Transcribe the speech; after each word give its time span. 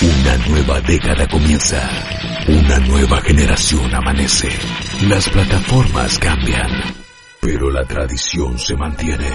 Una 0.00 0.36
nueva 0.46 0.80
década 0.82 1.26
comienza. 1.26 1.82
Una 2.46 2.78
nueva 2.86 3.20
generación 3.20 3.92
amanece. 3.92 4.48
Las 5.08 5.28
plataformas 5.28 6.16
cambian. 6.20 6.70
Pero 7.40 7.68
la 7.68 7.84
tradición 7.84 8.56
se 8.60 8.76
mantiene. 8.76 9.28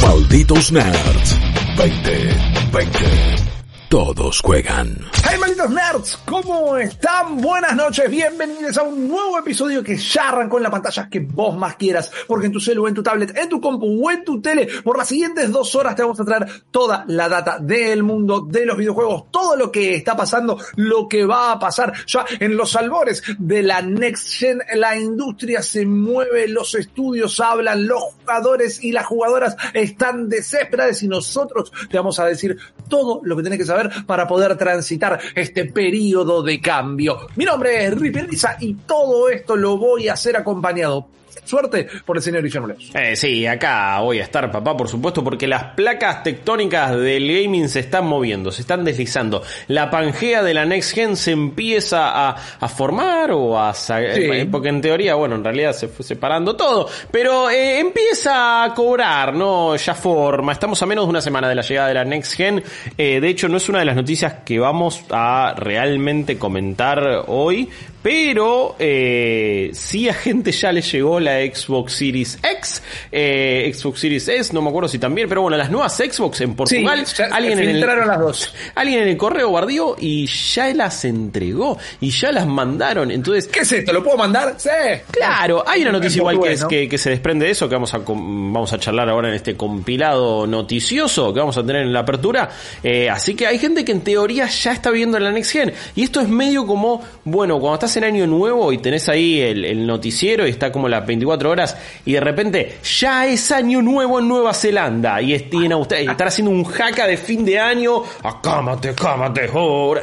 Malditos 0.00 0.70
Nerds 0.70 1.40
2020. 1.76 3.49
Todos 3.90 4.40
juegan. 4.40 4.98
¡Hey, 5.28 5.36
malditos 5.40 5.68
nerds! 5.68 6.16
¿Cómo 6.24 6.76
están? 6.76 7.38
Buenas 7.38 7.74
noches, 7.74 8.08
bienvenidos 8.08 8.78
a 8.78 8.84
un 8.84 9.08
nuevo 9.08 9.36
episodio 9.36 9.82
que 9.82 9.96
ya 9.96 10.28
arrancó 10.28 10.58
en 10.58 10.62
la 10.62 10.70
pantalla 10.70 11.08
que 11.10 11.18
vos 11.18 11.56
más 11.56 11.74
quieras, 11.74 12.08
porque 12.28 12.46
en 12.46 12.52
tu 12.52 12.60
celu, 12.60 12.86
en 12.86 12.94
tu 12.94 13.02
tablet, 13.02 13.36
en 13.36 13.48
tu 13.48 13.60
compu 13.60 14.06
o 14.06 14.10
en 14.12 14.22
tu 14.22 14.40
tele, 14.40 14.68
por 14.84 14.96
las 14.96 15.08
siguientes 15.08 15.50
dos 15.50 15.74
horas 15.74 15.96
te 15.96 16.02
vamos 16.02 16.20
a 16.20 16.24
traer 16.24 16.46
toda 16.70 17.04
la 17.08 17.28
data 17.28 17.58
del 17.58 18.04
mundo 18.04 18.42
de 18.42 18.64
los 18.64 18.76
videojuegos, 18.76 19.24
todo 19.32 19.56
lo 19.56 19.72
que 19.72 19.96
está 19.96 20.16
pasando, 20.16 20.56
lo 20.76 21.08
que 21.08 21.24
va 21.24 21.50
a 21.50 21.58
pasar 21.58 21.92
ya 22.06 22.24
en 22.38 22.56
los 22.56 22.76
albores 22.76 23.24
de 23.40 23.64
la 23.64 23.82
Next 23.82 24.34
Gen, 24.34 24.60
la 24.74 24.96
industria 24.96 25.62
se 25.62 25.84
mueve, 25.84 26.46
los 26.46 26.76
estudios 26.76 27.40
hablan, 27.40 27.88
los 27.88 28.04
jugadores 28.20 28.84
y 28.84 28.92
las 28.92 29.06
jugadoras 29.06 29.56
están 29.74 30.28
desesperados 30.28 31.02
y 31.02 31.08
nosotros 31.08 31.72
te 31.90 31.96
vamos 31.96 32.20
a 32.20 32.26
decir 32.26 32.56
todo 32.88 33.20
lo 33.24 33.36
que 33.36 33.42
tenés 33.42 33.58
que 33.58 33.64
saber 33.64 33.79
para 34.06 34.26
poder 34.26 34.56
transitar 34.56 35.18
este 35.34 35.64
periodo 35.64 36.42
de 36.42 36.60
cambio. 36.60 37.18
Mi 37.36 37.44
nombre 37.44 37.86
es 37.86 37.98
Ripper 37.98 38.28
y 38.60 38.74
todo 38.74 39.28
esto 39.28 39.56
lo 39.56 39.78
voy 39.78 40.08
a 40.08 40.14
hacer 40.14 40.36
acompañado 40.36 41.08
Suerte 41.44 41.86
por 42.04 42.16
el 42.16 42.22
señor 42.22 42.42
Guillermo 42.42 42.68
Leos. 42.68 42.90
Eh, 42.94 43.16
sí, 43.16 43.46
acá 43.46 44.00
voy 44.00 44.20
a 44.20 44.24
estar, 44.24 44.50
papá, 44.50 44.76
por 44.76 44.88
supuesto, 44.88 45.22
porque 45.24 45.46
las 45.46 45.64
placas 45.74 46.22
tectónicas 46.22 46.96
del 46.96 47.26
gaming 47.26 47.68
se 47.68 47.80
están 47.80 48.06
moviendo, 48.06 48.52
se 48.52 48.62
están 48.62 48.84
deslizando. 48.84 49.42
La 49.68 49.90
pangea 49.90 50.42
de 50.42 50.54
la 50.54 50.64
Next 50.64 50.94
Gen 50.94 51.16
se 51.16 51.32
empieza 51.32 52.28
a, 52.28 52.36
a 52.60 52.68
formar 52.68 53.30
o 53.32 53.58
a... 53.58 53.74
Eh, 53.98 54.46
porque 54.50 54.68
en 54.68 54.80
teoría, 54.80 55.14
bueno, 55.14 55.36
en 55.36 55.44
realidad 55.44 55.72
se 55.72 55.88
fue 55.88 56.04
separando 56.04 56.56
todo, 56.56 56.88
pero 57.10 57.50
eh, 57.50 57.80
empieza 57.80 58.64
a 58.64 58.74
cobrar, 58.74 59.34
¿no? 59.34 59.76
Ya 59.76 59.94
forma. 59.94 60.52
Estamos 60.52 60.82
a 60.82 60.86
menos 60.86 61.04
de 61.04 61.10
una 61.10 61.20
semana 61.20 61.48
de 61.48 61.54
la 61.54 61.62
llegada 61.62 61.88
de 61.88 61.94
la 61.94 62.04
Next 62.04 62.34
Gen. 62.34 62.62
Eh, 62.96 63.20
de 63.20 63.28
hecho, 63.28 63.48
no 63.48 63.56
es 63.56 63.68
una 63.68 63.80
de 63.80 63.84
las 63.84 63.96
noticias 63.96 64.34
que 64.44 64.58
vamos 64.58 65.04
a 65.10 65.54
realmente 65.56 66.38
comentar 66.38 67.24
hoy, 67.26 67.68
pero 68.02 68.76
eh, 68.78 69.70
sí 69.72 70.08
a 70.08 70.14
gente 70.14 70.52
ya 70.52 70.72
le 70.72 70.82
llegó 70.82 71.20
la 71.20 71.40
Xbox 71.40 71.92
Series 71.92 72.38
X, 72.42 72.82
eh, 73.12 73.70
Xbox 73.74 74.00
Series 74.00 74.28
S, 74.28 74.52
no 74.54 74.62
me 74.62 74.68
acuerdo 74.68 74.88
si 74.88 74.98
también, 74.98 75.28
pero 75.28 75.42
bueno, 75.42 75.56
las 75.56 75.70
nuevas 75.70 75.96
Xbox 75.96 76.40
en 76.40 76.54
Portugal, 76.54 77.04
alguien 77.30 77.58
en 77.58 77.68
el, 77.68 77.80
las 77.80 78.18
dos. 78.18 78.54
alguien 78.74 79.02
en 79.02 79.08
el 79.08 79.16
correo 79.16 79.48
guardió 79.48 79.96
y 79.98 80.26
ya 80.26 80.72
las 80.74 81.04
entregó 81.04 81.78
y 82.00 82.10
ya 82.10 82.32
las 82.32 82.46
mandaron. 82.46 83.10
Entonces, 83.10 83.46
¿qué 83.48 83.60
es 83.60 83.72
esto? 83.72 83.92
¿Lo 83.92 84.02
puedo 84.02 84.16
mandar? 84.16 84.54
Sí. 84.56 84.70
Claro, 85.10 85.64
hay 85.66 85.82
una 85.82 85.92
noticia 85.92 86.20
igual 86.20 86.40
que, 86.40 86.52
es, 86.52 86.64
que, 86.64 86.98
se 86.98 87.10
desprende 87.10 87.46
de 87.46 87.52
eso, 87.52 87.68
que 87.68 87.74
vamos 87.74 87.92
a, 87.94 87.98
vamos 87.98 88.72
a 88.72 88.78
charlar 88.78 89.08
ahora 89.08 89.28
en 89.28 89.34
este 89.34 89.56
compilado 89.56 90.46
noticioso 90.46 91.32
que 91.32 91.40
vamos 91.40 91.56
a 91.56 91.64
tener 91.64 91.82
en 91.82 91.92
la 91.92 92.00
apertura. 92.00 92.48
Eh, 92.82 93.10
así 93.10 93.34
que 93.34 93.46
hay 93.46 93.58
gente 93.58 93.84
que 93.84 93.92
en 93.92 94.00
teoría 94.00 94.46
ya 94.46 94.72
está 94.72 94.90
viendo 94.90 95.18
la 95.18 95.30
Next 95.30 95.52
Gen. 95.52 95.72
Y 95.94 96.02
esto 96.02 96.20
es 96.20 96.28
medio 96.28 96.66
como, 96.66 97.02
bueno, 97.24 97.58
cuando 97.58 97.74
estás 97.74 97.89
en 97.96 98.04
año 98.04 98.26
nuevo 98.26 98.72
y 98.72 98.78
tenés 98.78 99.08
ahí 99.08 99.40
el, 99.40 99.86
noticiero 99.86 100.46
y 100.46 100.50
está 100.50 100.70
como 100.70 100.88
las 100.88 101.06
24 101.06 101.50
horas 101.50 101.76
y 102.04 102.12
de 102.12 102.20
repente 102.20 102.78
ya 102.82 103.26
es 103.26 103.50
año 103.50 103.82
nuevo 103.82 104.18
en 104.18 104.28
Nueva 104.28 104.54
Zelanda 104.54 105.20
y, 105.22 105.34
en 105.34 105.72
Australia, 105.72 106.12
están 106.12 106.28
haciendo 106.28 106.50
un 106.50 106.64
jaca 106.64 107.06
de 107.06 107.16
fin 107.16 107.44
de 107.44 107.58
año, 107.58 108.02
acámate, 108.22 108.94
cámate, 108.94 109.50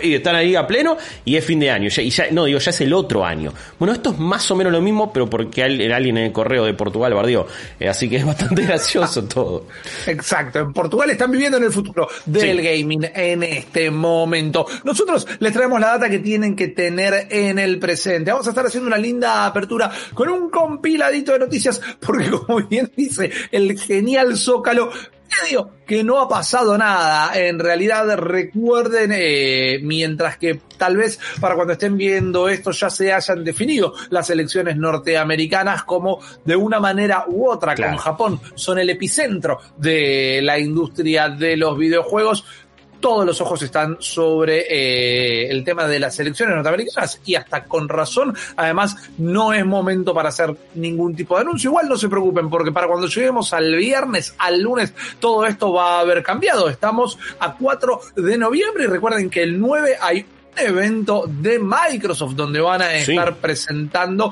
y 0.01 0.15
están 0.15 0.35
ahí 0.35 0.55
a 0.55 0.65
pleno 0.65 0.97
y 1.25 1.35
es 1.35 1.45
fin 1.45 1.59
de 1.59 1.71
año. 1.71 1.89
y 1.95 2.09
ya, 2.09 2.27
no, 2.31 2.45
digo, 2.45 2.59
ya 2.59 2.69
es 2.69 2.81
el 2.81 2.93
otro 2.93 3.25
año. 3.25 3.53
Bueno, 3.79 3.93
esto 3.93 4.11
es 4.11 4.19
más 4.19 4.49
o 4.51 4.55
menos 4.55 4.73
lo 4.73 4.81
mismo, 4.81 5.11
pero 5.11 5.29
porque 5.29 5.63
alguien 5.63 6.17
en 6.17 6.25
el 6.25 6.31
correo 6.31 6.65
de 6.65 6.73
Portugal 6.73 7.13
bardió. 7.13 7.47
Eh, 7.79 7.87
así 7.87 8.09
que 8.09 8.17
es 8.17 8.25
bastante 8.25 8.61
gracioso 8.65 9.23
todo. 9.23 9.65
Exacto, 10.05 10.59
en 10.59 10.73
Portugal 10.73 11.09
están 11.09 11.31
viviendo 11.31 11.57
en 11.57 11.63
el 11.63 11.71
futuro 11.71 12.07
del 12.25 12.61
gaming 12.61 13.07
en 13.13 13.43
este 13.43 13.91
momento. 13.91 14.65
Nosotros 14.83 15.27
les 15.39 15.53
traemos 15.53 15.79
la 15.79 15.87
data 15.87 16.09
que 16.09 16.19
tienen 16.19 16.55
que 16.55 16.69
tener 16.69 17.27
en 17.29 17.59
el 17.59 17.76
presente 17.77 18.31
Vamos 18.31 18.47
a 18.47 18.51
estar 18.51 18.65
haciendo 18.65 18.87
una 18.87 18.97
linda 18.97 19.45
apertura 19.45 19.91
con 20.13 20.29
un 20.29 20.49
compiladito 20.49 21.33
de 21.33 21.39
noticias, 21.39 21.81
porque 21.99 22.29
como 22.29 22.67
bien 22.67 22.91
dice 22.95 23.31
el 23.51 23.79
genial 23.79 24.37
Zócalo, 24.37 24.91
medio 25.43 25.71
que 25.85 26.03
no 26.03 26.19
ha 26.19 26.27
pasado 26.27 26.77
nada. 26.77 27.37
En 27.39 27.59
realidad, 27.59 28.17
recuerden, 28.17 29.11
eh, 29.13 29.79
mientras 29.81 30.37
que 30.37 30.59
tal 30.77 30.97
vez 30.97 31.19
para 31.39 31.55
cuando 31.55 31.73
estén 31.73 31.97
viendo 31.97 32.49
esto 32.49 32.71
ya 32.71 32.89
se 32.89 33.11
hayan 33.11 33.43
definido 33.43 33.93
las 34.09 34.29
elecciones 34.29 34.77
norteamericanas 34.77 35.83
como 35.83 36.19
de 36.45 36.55
una 36.55 36.79
manera 36.79 37.25
u 37.27 37.49
otra 37.49 37.75
con 37.75 37.97
Japón 37.97 38.39
son 38.53 38.77
el 38.77 38.89
epicentro 38.89 39.59
de 39.77 40.39
la 40.43 40.59
industria 40.59 41.29
de 41.29 41.57
los 41.57 41.77
videojuegos 41.77 42.45
todos 42.99 43.25
los 43.25 43.39
ojos 43.41 43.61
están 43.61 43.97
sobre 43.99 44.65
eh, 44.69 45.49
el 45.49 45.63
tema 45.63 45.87
de 45.87 45.99
las 45.99 46.19
elecciones 46.19 46.55
norteamericanas 46.55 47.21
y 47.25 47.35
hasta 47.35 47.63
con 47.65 47.89
razón, 47.89 48.35
además, 48.55 48.95
no 49.17 49.53
es 49.53 49.65
momento 49.65 50.13
para 50.13 50.29
hacer 50.29 50.55
ningún 50.75 51.15
tipo 51.15 51.35
de 51.35 51.41
anuncio. 51.41 51.69
Igual 51.69 51.89
no 51.89 51.97
se 51.97 52.09
preocupen 52.09 52.49
porque 52.49 52.71
para 52.71 52.87
cuando 52.87 53.07
lleguemos 53.07 53.53
al 53.53 53.75
viernes, 53.75 54.35
al 54.37 54.61
lunes, 54.61 54.93
todo 55.19 55.45
esto 55.45 55.73
va 55.73 55.97
a 55.97 55.99
haber 56.01 56.23
cambiado. 56.23 56.69
Estamos 56.69 57.17
a 57.39 57.53
4 57.53 58.01
de 58.15 58.37
noviembre 58.37 58.85
y 58.85 58.87
recuerden 58.87 59.29
que 59.29 59.43
el 59.43 59.59
9 59.59 59.97
hay 60.01 60.19
un 60.21 60.59
evento 60.59 61.25
de 61.27 61.59
Microsoft 61.59 62.33
donde 62.33 62.59
van 62.59 62.81
a 62.81 62.95
estar 62.95 63.35
presentando 63.35 64.31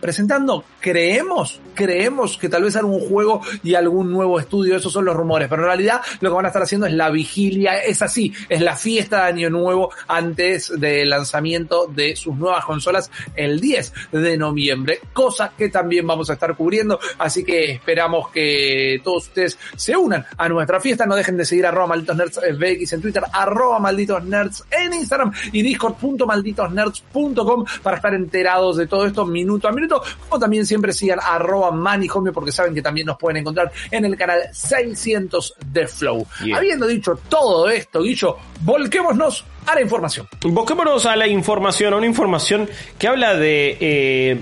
presentando, 0.00 0.64
creemos, 0.86 1.60
creemos 1.74 2.38
que 2.38 2.48
tal 2.48 2.62
vez 2.62 2.76
algún 2.76 3.00
juego 3.00 3.40
y 3.64 3.74
algún 3.74 4.12
nuevo 4.12 4.38
estudio, 4.38 4.76
esos 4.76 4.92
son 4.92 5.04
los 5.04 5.16
rumores, 5.16 5.48
pero 5.48 5.62
en 5.62 5.66
realidad 5.66 6.00
lo 6.20 6.30
que 6.30 6.36
van 6.36 6.44
a 6.44 6.48
estar 6.48 6.62
haciendo 6.62 6.86
es 6.86 6.92
la 6.92 7.10
vigilia, 7.10 7.82
es 7.82 8.02
así, 8.02 8.32
es 8.48 8.60
la 8.60 8.76
fiesta 8.76 9.24
de 9.24 9.32
Año 9.32 9.50
Nuevo 9.50 9.90
antes 10.06 10.72
del 10.78 11.10
lanzamiento 11.10 11.88
de 11.88 12.14
sus 12.14 12.36
nuevas 12.36 12.64
consolas 12.64 13.10
el 13.34 13.58
10 13.58 13.92
de 14.12 14.36
noviembre, 14.36 15.00
cosa 15.12 15.54
que 15.58 15.70
también 15.70 16.06
vamos 16.06 16.30
a 16.30 16.34
estar 16.34 16.54
cubriendo, 16.54 17.00
así 17.18 17.42
que 17.42 17.72
esperamos 17.72 18.30
que 18.30 19.00
todos 19.02 19.26
ustedes 19.26 19.58
se 19.74 19.96
unan 19.96 20.24
a 20.38 20.48
nuestra 20.48 20.78
fiesta, 20.78 21.04
no 21.04 21.16
dejen 21.16 21.36
de 21.36 21.44
seguir 21.44 21.66
arroba 21.66 21.88
malditos 21.88 22.16
nerds 22.16 22.40
BX 22.60 22.92
en 22.92 23.02
Twitter, 23.02 23.24
arroba 23.32 23.80
malditos 23.80 24.22
nerds 24.22 24.62
en 24.70 24.94
Instagram 24.94 25.32
y 25.50 25.62
discord.malditosnerds.com 25.62 27.64
para 27.82 27.96
estar 27.96 28.14
enterados 28.14 28.76
de 28.76 28.86
todo 28.86 29.04
esto 29.04 29.26
minuto 29.26 29.66
a 29.66 29.72
minuto 29.72 30.00
o 30.28 30.38
también 30.38 30.64
siempre 30.76 30.92
sigan 30.92 31.18
arroba 31.22 31.70
manijomio 31.70 32.34
porque 32.34 32.52
saben 32.52 32.74
que 32.74 32.82
también 32.82 33.06
nos 33.06 33.16
pueden 33.16 33.38
encontrar 33.38 33.72
en 33.90 34.04
el 34.04 34.14
canal 34.14 34.40
600 34.52 35.54
de 35.72 35.86
Flow. 35.86 36.26
Habiendo 36.54 36.86
dicho 36.86 37.18
todo 37.30 37.70
esto, 37.70 38.02
Guillo, 38.02 38.36
volquémonos 38.60 39.42
a 39.66 39.74
la 39.74 39.80
información. 39.80 40.28
Volquémonos 40.42 41.06
a 41.06 41.16
la 41.16 41.26
información, 41.26 41.94
a 41.94 41.96
una 41.96 42.06
información 42.06 42.68
que 42.98 43.08
habla 43.08 43.34
de 43.34 43.78
eh, 43.80 44.40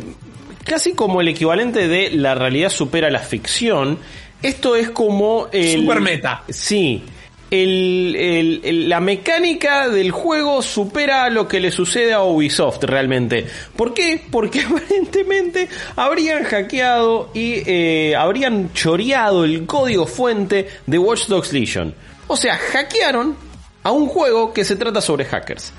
casi 0.64 0.94
como 0.94 1.20
el 1.20 1.28
equivalente 1.28 1.86
de 1.86 2.10
la 2.10 2.34
realidad 2.34 2.70
supera 2.70 3.10
la 3.10 3.20
ficción. 3.20 3.98
Esto 4.42 4.74
es 4.74 4.90
como 4.90 5.46
el... 5.52 5.82
Super 5.82 6.00
meta. 6.00 6.42
Sí 6.48 7.02
el, 7.50 8.88
la 8.88 9.00
mecánica 9.00 9.88
del 9.88 10.10
juego 10.10 10.62
supera 10.62 11.28
lo 11.30 11.46
que 11.46 11.60
le 11.60 11.70
sucede 11.70 12.12
a 12.12 12.22
Ubisoft 12.22 12.82
realmente. 12.84 13.46
¿Por 13.76 13.94
qué? 13.94 14.22
Porque 14.30 14.60
aparentemente 14.64 15.68
habrían 15.96 16.44
hackeado 16.44 17.30
y 17.34 17.62
eh, 17.66 18.16
habrían 18.16 18.72
choreado 18.72 19.44
el 19.44 19.66
código 19.66 20.06
fuente 20.06 20.68
de 20.86 20.98
Watch 20.98 21.26
Dogs 21.26 21.52
Legion. 21.52 21.94
O 22.26 22.36
sea, 22.36 22.56
hackearon 22.56 23.36
a 23.82 23.92
un 23.92 24.08
juego 24.08 24.52
que 24.52 24.64
se 24.64 24.76
trata 24.76 25.00
sobre 25.00 25.24
hackers. 25.24 25.72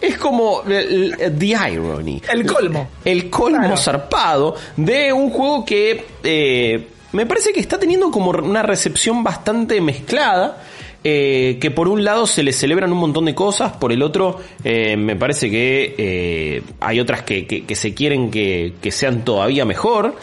Es 0.00 0.18
como 0.18 0.62
el, 0.68 1.16
the 1.38 1.56
irony. 1.72 2.20
El 2.30 2.46
colmo. 2.46 2.88
El 3.04 3.30
colmo 3.30 3.76
zarpado 3.78 4.54
de 4.76 5.10
un 5.12 5.30
juego 5.30 5.64
que 5.64 6.04
eh, 6.22 6.88
me 7.12 7.24
parece 7.24 7.52
que 7.52 7.60
está 7.60 7.78
teniendo 7.78 8.10
como 8.10 8.30
una 8.30 8.62
recepción 8.62 9.24
bastante 9.24 9.80
mezclada 9.80 10.62
eh, 11.08 11.58
que 11.60 11.70
por 11.70 11.86
un 11.86 12.02
lado 12.02 12.26
se 12.26 12.42
le 12.42 12.52
celebran 12.52 12.90
un 12.90 12.98
montón 12.98 13.26
de 13.26 13.34
cosas, 13.36 13.76
por 13.76 13.92
el 13.92 14.02
otro 14.02 14.40
eh, 14.64 14.96
me 14.96 15.14
parece 15.14 15.48
que 15.48 15.94
eh, 15.96 16.62
hay 16.80 16.98
otras 16.98 17.22
que, 17.22 17.64
se 17.76 17.94
quieren 17.94 18.28
que, 18.28 18.74
sean 18.90 19.24
todavía 19.24 19.64
mejor. 19.64 20.16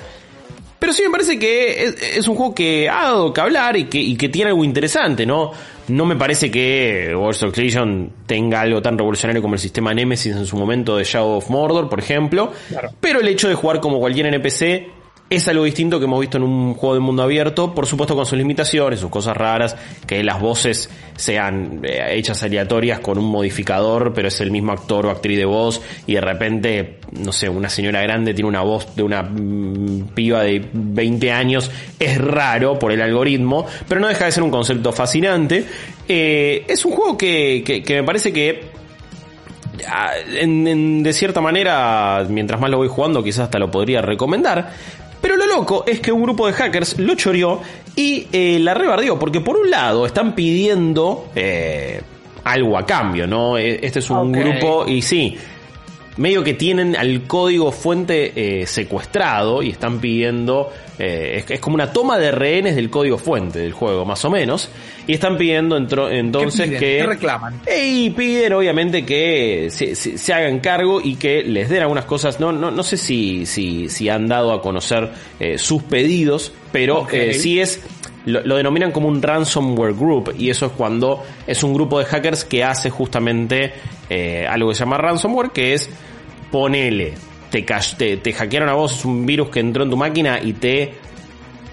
Pero 0.80 0.92
sí 0.92 1.02
me 1.04 1.10
parece 1.10 1.40
que 1.40 1.86
es, 2.18 2.28
un 2.28 2.36
juego 2.36 2.54
que 2.54 2.90
ha 2.90 3.04
dado 3.04 3.32
que 3.32 3.40
hablar 3.40 3.78
y 3.78 3.86
que, 3.86 4.28
tiene 4.28 4.50
algo 4.50 4.66
interesante, 4.66 5.26
¿no? 5.26 5.52
No 5.88 6.06
me 6.06 6.18
parece 6.18 6.52
que 6.52 7.16
World 7.16 7.46
of 7.46 7.58
Legion 7.58 8.12
tenga 8.26 8.60
algo 8.60 8.82
tan 8.82 8.98
revolucionario 8.98 9.42
como 9.42 9.54
el 9.54 9.62
sistema 9.62 9.94
Nemesis 9.94 10.36
en 10.36 10.46
su 10.46 10.58
momento 10.58 10.98
de 10.98 11.06
Shadow 11.06 11.38
of 11.38 11.50
Mordor, 11.50 11.88
por 11.88 12.00
ejemplo. 12.00 12.52
Pero 13.00 13.22
el 13.22 13.28
hecho 13.30 13.48
de 13.48 13.56
jugar 13.56 13.80
como 13.80 14.02
cualquier 14.02 14.26
NPC 14.26 15.03
es 15.30 15.48
algo 15.48 15.64
distinto 15.64 16.00
que 16.00 16.06
hemos 16.06 16.20
visto 16.20 16.38
en 16.38 16.44
un 16.44 16.74
juego 16.76 16.96
de 16.96 17.00
mundo 17.00 17.24
abierto, 17.24 17.74
por 17.74 17.88
supuesto 17.88 18.16
con 18.16 18.26
sus 18.26 18.38
limitaciones, 18.38 19.00
sus 19.00 19.10
cosas 19.10 19.36
raras, 19.36 19.76
que 20.06 20.24
las 20.24 20.40
voces 20.40 20.90
sean 21.16 21.82
eh, 21.84 22.04
hechas 22.12 22.44
aleatorias 22.44 23.00
con 23.00 23.18
un 23.18 23.26
modificador, 23.26 24.14
pero 24.14 24.28
es 24.28 24.42
el 24.42 24.52
mismo 24.52 24.72
actor 24.72 25.06
o 25.08 25.10
actriz 25.10 25.38
de 25.38 25.46
voz, 25.46 25.82
y 26.06 26.14
de 26.14 26.22
repente, 26.22 27.00
no 27.12 27.32
sé, 27.32 27.50
una 27.50 27.70
señora 27.70 28.02
grande 28.02 28.34
tiene 28.34 28.48
una 28.48 28.62
voz 28.62 28.96
de 28.96 29.04
una 29.04 29.24
mm, 29.24 30.10
piba 30.14 30.44
de 30.44 30.68
20 30.72 31.32
años, 31.32 31.72
es 32.00 32.18
raro 32.20 32.78
por 32.78 32.92
el 32.92 33.02
algoritmo, 33.02 33.66
pero 33.88 34.02
no 34.02 34.08
deja 34.08 34.26
de 34.26 34.32
ser 34.32 34.44
un 34.44 34.52
concepto 34.52 34.92
fascinante. 34.92 35.66
Eh, 36.08 36.66
es 36.68 36.84
un 36.86 36.92
juego 36.92 37.18
que, 37.18 37.64
que, 37.86 37.96
me 37.96 38.04
parece 38.04 38.34
que 38.34 38.66
ah, 39.88 40.12
de 40.28 41.14
cierta 41.14 41.42
manera, 41.42 42.26
mientras 42.30 42.60
más 42.60 42.70
lo 42.70 42.78
voy 42.78 42.90
jugando, 42.90 43.24
quizás 43.24 43.46
hasta 43.46 43.58
lo 43.58 43.72
podría 43.72 44.02
recomendar. 44.02 44.74
Pero 45.24 45.38
lo 45.38 45.48
loco 45.48 45.86
es 45.88 46.02
que 46.02 46.12
un 46.12 46.22
grupo 46.22 46.48
de 46.48 46.52
hackers 46.52 47.00
lo 47.00 47.16
choreó 47.16 47.62
y 47.96 48.28
eh, 48.34 48.60
la 48.60 48.74
rebardió, 48.74 49.18
porque 49.18 49.40
por 49.40 49.56
un 49.56 49.70
lado 49.70 50.06
están 50.06 50.36
pidiendo 50.36 51.30
eh, 51.34 52.02
algo 52.44 52.78
a 52.78 52.86
cambio, 52.86 53.26
¿no? 53.26 53.58
E, 53.58 53.80
este 53.82 54.00
es 54.00 54.10
un 54.10 54.36
okay. 54.36 54.44
grupo 54.44 54.86
y 54.86 55.02
sí, 55.02 55.38
medio 56.18 56.44
que 56.44 56.54
tienen 56.54 56.96
al 56.96 57.24
código 57.24 57.72
fuente 57.72 58.62
eh, 58.62 58.68
secuestrado 58.68 59.64
y 59.64 59.70
están 59.70 60.00
pidiendo, 60.00 60.72
eh, 61.00 61.44
es, 61.44 61.52
es, 61.52 61.60
como 61.60 61.76
una 61.76 61.92
toma 61.92 62.18
de 62.18 62.32
rehenes 62.32 62.76
del 62.76 62.90
código 62.90 63.18
fuente 63.18 63.60
del 63.60 63.74
juego, 63.74 64.06
más 64.06 64.24
o 64.26 64.30
menos, 64.30 64.70
y 65.08 65.14
están 65.14 65.38
pidiendo 65.38 65.76
entro, 65.76 66.10
entonces 66.10 66.70
¿Qué 66.70 66.78
piden? 66.78 66.80
que... 66.80 66.98
¿Qué 66.98 67.06
reclaman? 67.06 67.62
Y 67.76 68.10
piden 68.12 68.54
obviamente 68.54 69.06
que 69.06 69.68
se, 69.72 69.96
se, 69.96 70.18
se, 70.18 70.34
hagan 70.34 70.60
cargo 70.60 71.02
y 71.04 71.16
que 71.16 71.44
les 71.44 71.70
den 71.70 71.82
algunas 71.82 72.06
cosas, 72.06 72.40
no, 72.40 72.52
no, 72.52 72.72
no 72.72 72.84
sé 72.84 72.98
si, 72.98 73.46
si, 73.46 73.90
si 73.90 74.10
han 74.10 74.28
dado 74.28 74.54
a 74.54 74.62
conocer 74.62 75.12
eh, 75.40 75.58
sus 75.58 75.84
pedidos, 75.84 76.54
pero 76.72 77.02
okay. 77.02 77.34
sí 77.34 77.60
es 77.60 77.82
lo, 78.26 78.42
lo, 78.42 78.56
denominan 78.56 78.92
como 78.92 79.08
un 79.08 79.22
ransomware 79.22 79.94
group 79.94 80.34
y 80.38 80.50
eso 80.50 80.68
es 80.68 80.72
cuando 80.74 81.24
es 81.46 81.64
un 81.64 81.74
grupo 81.74 82.00
de 82.00 82.06
hackers 82.06 82.46
que 82.46 82.64
hace 82.64 82.90
justamente 82.90 83.74
eh, 84.10 84.48
algo 84.48 84.70
que 84.70 84.76
se 84.76 84.80
llama 84.82 84.98
ransomware 84.98 85.52
que 85.52 85.74
es 85.74 85.90
ponele 86.52 87.14
te, 87.50 87.66
te, 87.98 88.18
te 88.18 88.34
hackearon 88.34 88.70
a 88.70 88.74
vos 88.74 88.98
es 88.98 89.06
un 89.06 89.26
virus 89.26 89.50
que 89.50 89.60
entró 89.60 89.84
en 89.84 89.90
tu 89.90 89.98
máquina 89.98 90.40
y 90.42 90.54
te 90.54 90.94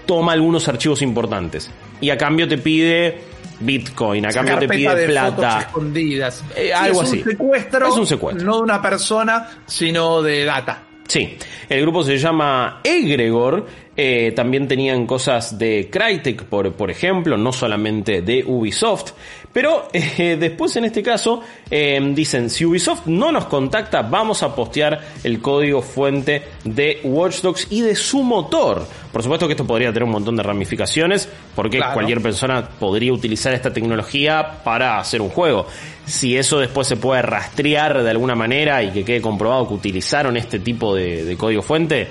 toma 0.05 0.33
algunos 0.33 0.67
archivos 0.67 1.01
importantes 1.01 1.71
y 2.01 2.09
a 2.09 2.17
cambio 2.17 2.47
te 2.47 2.57
pide 2.57 3.31
Bitcoin, 3.61 4.25
a 4.25 4.29
cambio 4.29 4.57
te 4.57 4.67
pide 4.67 4.95
de 4.95 5.07
plata. 5.07 5.59
escondidas. 5.61 6.43
Eh, 6.55 6.73
algo 6.73 7.03
es 7.03 7.09
así. 7.09 7.17
Un 7.19 7.31
secuestro, 7.31 7.87
es 7.87 7.95
un 7.95 8.07
secuestro. 8.07 8.45
No 8.45 8.55
de 8.57 8.63
una 8.63 8.81
persona, 8.81 9.49
sino 9.65 10.21
de 10.21 10.45
data. 10.45 10.83
Sí, 11.07 11.37
el 11.69 11.81
grupo 11.81 12.03
se 12.03 12.17
llama 12.17 12.79
Egregor, 12.83 13.67
eh, 13.97 14.31
también 14.33 14.69
tenían 14.69 15.05
cosas 15.05 15.59
de 15.59 15.89
Crytek, 15.91 16.45
por, 16.45 16.71
por 16.73 16.89
ejemplo, 16.89 17.37
no 17.37 17.51
solamente 17.51 18.21
de 18.21 18.43
Ubisoft, 18.45 19.11
pero 19.51 19.89
eh, 19.93 20.37
después 20.39 20.75
en 20.77 20.85
este 20.85 21.03
caso 21.03 21.41
eh, 21.69 21.99
dicen, 22.13 22.49
si 22.49 22.63
Ubisoft 22.63 23.07
no 23.07 23.33
nos 23.33 23.45
contacta, 23.45 24.01
vamos 24.01 24.43
a 24.43 24.55
postear 24.55 25.01
el 25.25 25.41
código 25.41 25.81
fuente 25.81 26.43
de 26.63 27.01
Watch 27.03 27.41
Dogs 27.41 27.67
y 27.69 27.81
de 27.81 27.95
su 27.95 28.23
motor. 28.23 28.87
Por 29.11 29.23
supuesto 29.23 29.45
que 29.47 29.53
esto 29.53 29.67
podría 29.67 29.89
tener 29.89 30.03
un 30.03 30.11
montón 30.11 30.37
de 30.37 30.43
ramificaciones, 30.43 31.27
porque 31.53 31.77
claro. 31.77 31.93
cualquier 31.93 32.21
persona 32.21 32.65
podría 32.79 33.11
utilizar 33.11 33.53
esta 33.53 33.73
tecnología 33.73 34.61
para 34.63 34.99
hacer 34.99 35.21
un 35.21 35.29
juego. 35.29 35.67
Si 36.05 36.37
eso 36.37 36.59
después 36.59 36.87
se 36.87 36.95
puede 36.95 37.21
rastrear 37.21 38.03
de 38.03 38.09
alguna 38.09 38.35
manera 38.35 38.81
y 38.83 38.91
que 38.91 39.03
quede 39.03 39.21
comprobado 39.21 39.67
que 39.67 39.73
utilizaron 39.73 40.37
este 40.37 40.59
tipo 40.59 40.95
de, 40.95 41.25
de 41.25 41.35
código 41.35 41.61
fuente, 41.61 42.07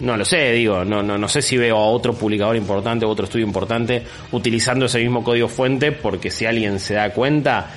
no 0.00 0.16
lo 0.16 0.24
sé, 0.24 0.52
digo, 0.52 0.84
no, 0.84 1.02
no, 1.02 1.16
no 1.16 1.28
sé 1.28 1.42
si 1.42 1.56
veo 1.56 1.76
a 1.76 1.86
otro 1.86 2.14
publicador 2.14 2.56
importante 2.56 3.04
o 3.04 3.08
otro 3.08 3.24
estudio 3.24 3.46
importante 3.46 4.02
utilizando 4.32 4.86
ese 4.86 4.98
mismo 4.98 5.22
código 5.22 5.48
fuente, 5.48 5.92
porque 5.92 6.30
si 6.30 6.46
alguien 6.46 6.80
se 6.80 6.94
da 6.94 7.10
cuenta, 7.10 7.70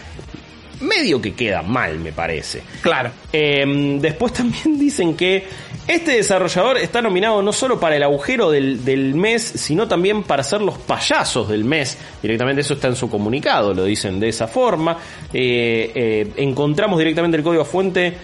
medio 0.82 1.22
que 1.22 1.34
queda 1.34 1.62
mal, 1.62 2.00
me 2.00 2.12
parece. 2.12 2.62
Claro. 2.82 3.12
Eh, 3.32 3.98
después 4.00 4.34
también 4.34 4.80
dicen 4.80 5.16
que 5.16 5.46
este 5.88 6.12
desarrollador 6.18 6.78
está 6.78 7.02
nominado 7.02 7.42
no 7.42 7.54
solo 7.54 7.80
para 7.80 7.96
el 7.96 8.04
agujero 8.04 8.52
del, 8.52 8.84
del, 8.84 9.16
mes, 9.16 9.42
sino 9.42 9.88
también 9.88 10.24
para 10.24 10.44
ser 10.44 10.62
los 10.62 10.78
payasos 10.78 11.48
del 11.48 11.64
mes. 11.64 11.98
Directamente 12.22 12.62
eso 12.62 12.74
está 12.74 12.88
en 12.88 12.96
su 12.96 13.10
comunicado, 13.10 13.74
lo 13.74 13.86
dicen 13.86 14.20
de 14.20 14.30
esa 14.30 14.48
forma. 14.48 14.98
Eh, 15.34 15.92
eh, 15.96 16.34
encontramos 16.38 17.00
directamente 17.00 17.38
el 17.38 17.44
código 17.44 17.64
fuente 17.64 18.18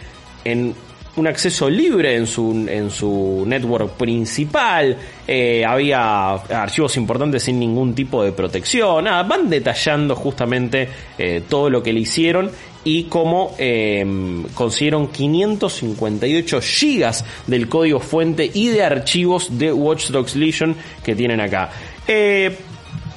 en 0.44 0.76
un 1.16 1.28
acceso 1.28 1.70
libre 1.70 2.16
en 2.16 2.26
su, 2.26 2.66
en 2.68 2.90
su 2.90 3.44
network 3.46 3.92
principal, 3.92 4.98
eh, 5.28 5.64
había 5.66 6.34
archivos 6.34 6.98
importantes 6.98 7.44
sin 7.44 7.60
ningún 7.60 7.94
tipo 7.94 8.24
de 8.24 8.32
protección, 8.32 9.04
nada, 9.04 9.24
van 9.24 9.50
detallando 9.50 10.16
justamente 10.16 10.90
eh, 11.18 11.44
todo 11.48 11.70
lo 11.70 11.84
que 11.84 11.94
le 11.94 12.00
hicieron 12.00 12.50
y 12.84 13.04
cómo 13.06 13.56
eh, 13.58 14.06
consiguieron 14.54 15.08
558 15.08 16.62
gigas 16.62 17.24
del 17.48 17.70
código 17.70 18.00
fuente 18.00 18.50
y 18.54 18.68
de 18.68 18.84
archivos 18.84 19.58
de 19.58 19.72
Watch 19.72 20.10
Dogs 20.10 20.36
Legion 20.36 20.76
que 21.04 21.16
tienen 21.16 21.40
acá. 21.40 21.70
Eh, 22.08 22.56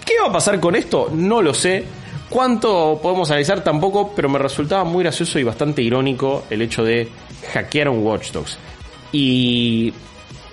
¿Qué 0.05 0.15
va 0.23 0.29
a 0.29 0.33
pasar 0.33 0.61
con 0.61 0.77
esto? 0.77 1.11
No 1.13 1.43
lo 1.43 1.53
sé. 1.53 1.85
¿Cuánto 2.29 2.99
podemos 3.03 3.31
analizar? 3.31 3.63
Tampoco, 3.63 4.13
pero 4.15 4.29
me 4.29 4.39
resultaba 4.39 4.85
muy 4.85 5.05
gracioso 5.05 5.39
y 5.39 5.45
bastante 5.45 5.83
irónico 5.83 6.45
el 6.51 6.63
hecho 6.63 6.83
de 6.83 7.09
hackear 7.53 7.89
un 7.89 8.05
Watch 8.05 8.33
Dogs. 8.33 8.59
Y 9.13 9.93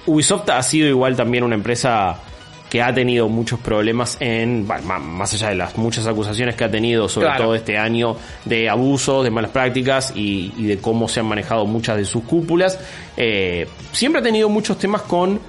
Ubisoft 0.06 0.50
ha 0.50 0.62
sido 0.62 0.88
igual 0.88 1.16
también 1.16 1.44
una 1.44 1.56
empresa 1.56 2.20
que 2.70 2.82
ha 2.82 2.92
tenido 2.92 3.30
muchos 3.30 3.60
problemas 3.60 4.18
en, 4.20 4.66
bueno, 4.66 5.00
más 5.00 5.32
allá 5.36 5.50
de 5.50 5.56
las 5.56 5.78
muchas 5.78 6.08
acusaciones 6.08 6.56
que 6.56 6.64
ha 6.64 6.72
tenido, 6.72 7.08
sobre 7.08 7.28
claro. 7.28 7.44
todo 7.44 7.56
este 7.56 7.78
año, 7.78 8.16
de 8.46 8.68
abusos, 8.68 9.24
de 9.24 9.30
malas 9.30 9.52
prácticas 9.52 10.12
y, 10.16 10.52
y, 10.58 10.66
de 10.66 10.80
cómo 10.80 11.08
se 11.08 11.20
han 11.20 11.28
manejado 11.28 11.68
muchas 11.68 11.98
de 11.98 12.06
sus 12.06 12.24
cúpulas, 12.24 12.80
eh, 13.16 13.68
siempre 13.92 14.22
ha 14.22 14.24
tenido 14.24 14.50
muchos 14.50 14.80
temas 14.80 15.04
con 15.04 15.40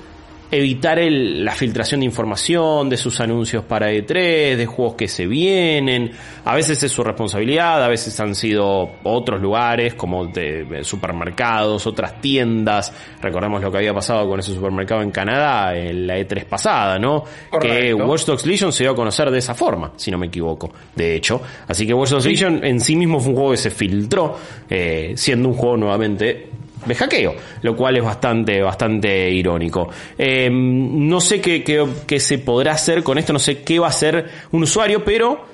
evitar 0.56 0.98
el, 0.98 1.44
la 1.44 1.52
filtración 1.52 2.00
de 2.00 2.06
información, 2.06 2.88
de 2.88 2.96
sus 2.96 3.20
anuncios 3.20 3.64
para 3.64 3.90
E3, 3.92 4.56
de 4.56 4.66
juegos 4.66 4.94
que 4.94 5.08
se 5.08 5.26
vienen. 5.26 6.12
A 6.44 6.54
veces 6.54 6.82
es 6.82 6.92
su 6.92 7.02
responsabilidad, 7.02 7.82
a 7.82 7.88
veces 7.88 8.18
han 8.20 8.34
sido 8.34 8.90
otros 9.02 9.40
lugares 9.40 9.94
como 9.94 10.26
de, 10.26 10.80
supermercados, 10.82 11.86
otras 11.86 12.20
tiendas. 12.20 12.92
Recordemos 13.20 13.62
lo 13.62 13.70
que 13.70 13.78
había 13.78 13.94
pasado 13.94 14.28
con 14.28 14.40
ese 14.40 14.54
supermercado 14.54 15.02
en 15.02 15.10
Canadá 15.10 15.76
en 15.76 16.06
la 16.06 16.18
E3 16.18 16.44
pasada, 16.44 16.98
¿no? 16.98 17.24
Correcto. 17.50 17.74
Que 17.74 17.94
Watch 17.94 18.24
Dogs 18.24 18.46
Legion 18.46 18.72
se 18.72 18.84
dio 18.84 18.92
a 18.92 18.96
conocer 18.96 19.30
de 19.30 19.38
esa 19.38 19.54
forma, 19.54 19.92
si 19.96 20.10
no 20.10 20.18
me 20.18 20.26
equivoco, 20.26 20.72
de 20.94 21.16
hecho. 21.16 21.40
Así 21.66 21.86
que 21.86 21.94
Watch 21.94 22.10
Dogs 22.10 22.24
sí. 22.24 22.30
Legion 22.30 22.64
en 22.64 22.80
sí 22.80 22.96
mismo 22.96 23.20
fue 23.20 23.30
un 23.30 23.36
juego 23.36 23.50
que 23.52 23.56
se 23.56 23.70
filtró, 23.70 24.36
eh, 24.68 25.14
siendo 25.16 25.48
un 25.48 25.54
juego 25.54 25.76
nuevamente 25.76 26.50
de 26.86 26.94
hackeo, 26.94 27.34
lo 27.62 27.76
cual 27.76 27.96
es 27.96 28.04
bastante, 28.04 28.62
bastante 28.62 29.30
irónico. 29.30 29.88
Eh, 30.18 30.48
no 30.50 31.20
sé 31.20 31.40
qué, 31.40 31.62
qué, 31.62 31.86
qué, 32.06 32.20
se 32.20 32.38
podrá 32.38 32.72
hacer 32.72 33.02
con 33.02 33.18
esto, 33.18 33.32
no 33.32 33.38
sé 33.38 33.62
qué 33.62 33.78
va 33.78 33.86
a 33.86 33.90
hacer 33.90 34.28
un 34.52 34.62
usuario, 34.62 35.04
pero 35.04 35.46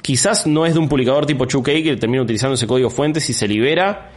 quizás 0.00 0.46
no 0.46 0.66
es 0.66 0.74
de 0.74 0.80
un 0.80 0.88
publicador 0.88 1.26
tipo 1.26 1.46
2K 1.46 1.82
que 1.82 1.96
termina 1.96 2.22
utilizando 2.22 2.54
ese 2.54 2.66
código 2.66 2.90
fuente 2.90 3.20
si 3.20 3.32
se 3.32 3.46
libera. 3.46 4.10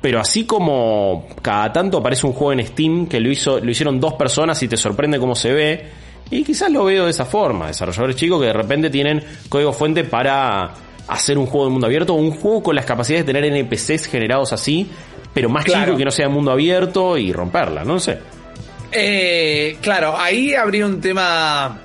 Pero 0.00 0.18
así 0.18 0.44
como 0.44 1.26
cada 1.42 1.72
tanto 1.72 1.98
aparece 1.98 2.26
un 2.26 2.32
juego 2.32 2.52
en 2.54 2.66
Steam 2.66 3.06
que 3.06 3.20
lo 3.20 3.30
hizo, 3.30 3.60
lo 3.60 3.70
hicieron 3.70 4.00
dos 4.00 4.14
personas 4.14 4.62
y 4.62 4.68
te 4.68 4.76
sorprende 4.76 5.18
cómo 5.18 5.34
se 5.34 5.52
ve. 5.52 5.86
Y 6.30 6.42
quizás 6.42 6.70
lo 6.70 6.84
veo 6.84 7.04
de 7.04 7.10
esa 7.10 7.26
forma. 7.26 7.66
Desarrolladores 7.66 8.16
chicos 8.16 8.40
que 8.40 8.46
de 8.46 8.52
repente 8.52 8.88
tienen 8.88 9.22
código 9.48 9.72
fuente 9.72 10.04
para 10.04 10.72
hacer 11.08 11.36
un 11.36 11.46
juego 11.46 11.66
de 11.66 11.72
mundo 11.72 11.86
abierto, 11.86 12.14
un 12.14 12.30
juego 12.30 12.62
con 12.62 12.76
las 12.76 12.86
capacidades 12.86 13.26
de 13.26 13.32
tener 13.32 13.52
NPCs 13.52 14.06
generados 14.06 14.52
así, 14.52 14.88
pero 15.32 15.48
más 15.48 15.64
claro. 15.64 15.86
chico 15.86 15.98
que 15.98 16.04
no 16.04 16.10
sea 16.10 16.28
mundo 16.28 16.50
abierto 16.50 17.16
y 17.16 17.32
romperla, 17.32 17.84
no 17.84 18.00
sé. 18.00 18.18
Eh, 18.92 19.78
claro, 19.80 20.16
ahí 20.16 20.54
habría 20.54 20.86
un 20.86 21.00
tema. 21.00 21.78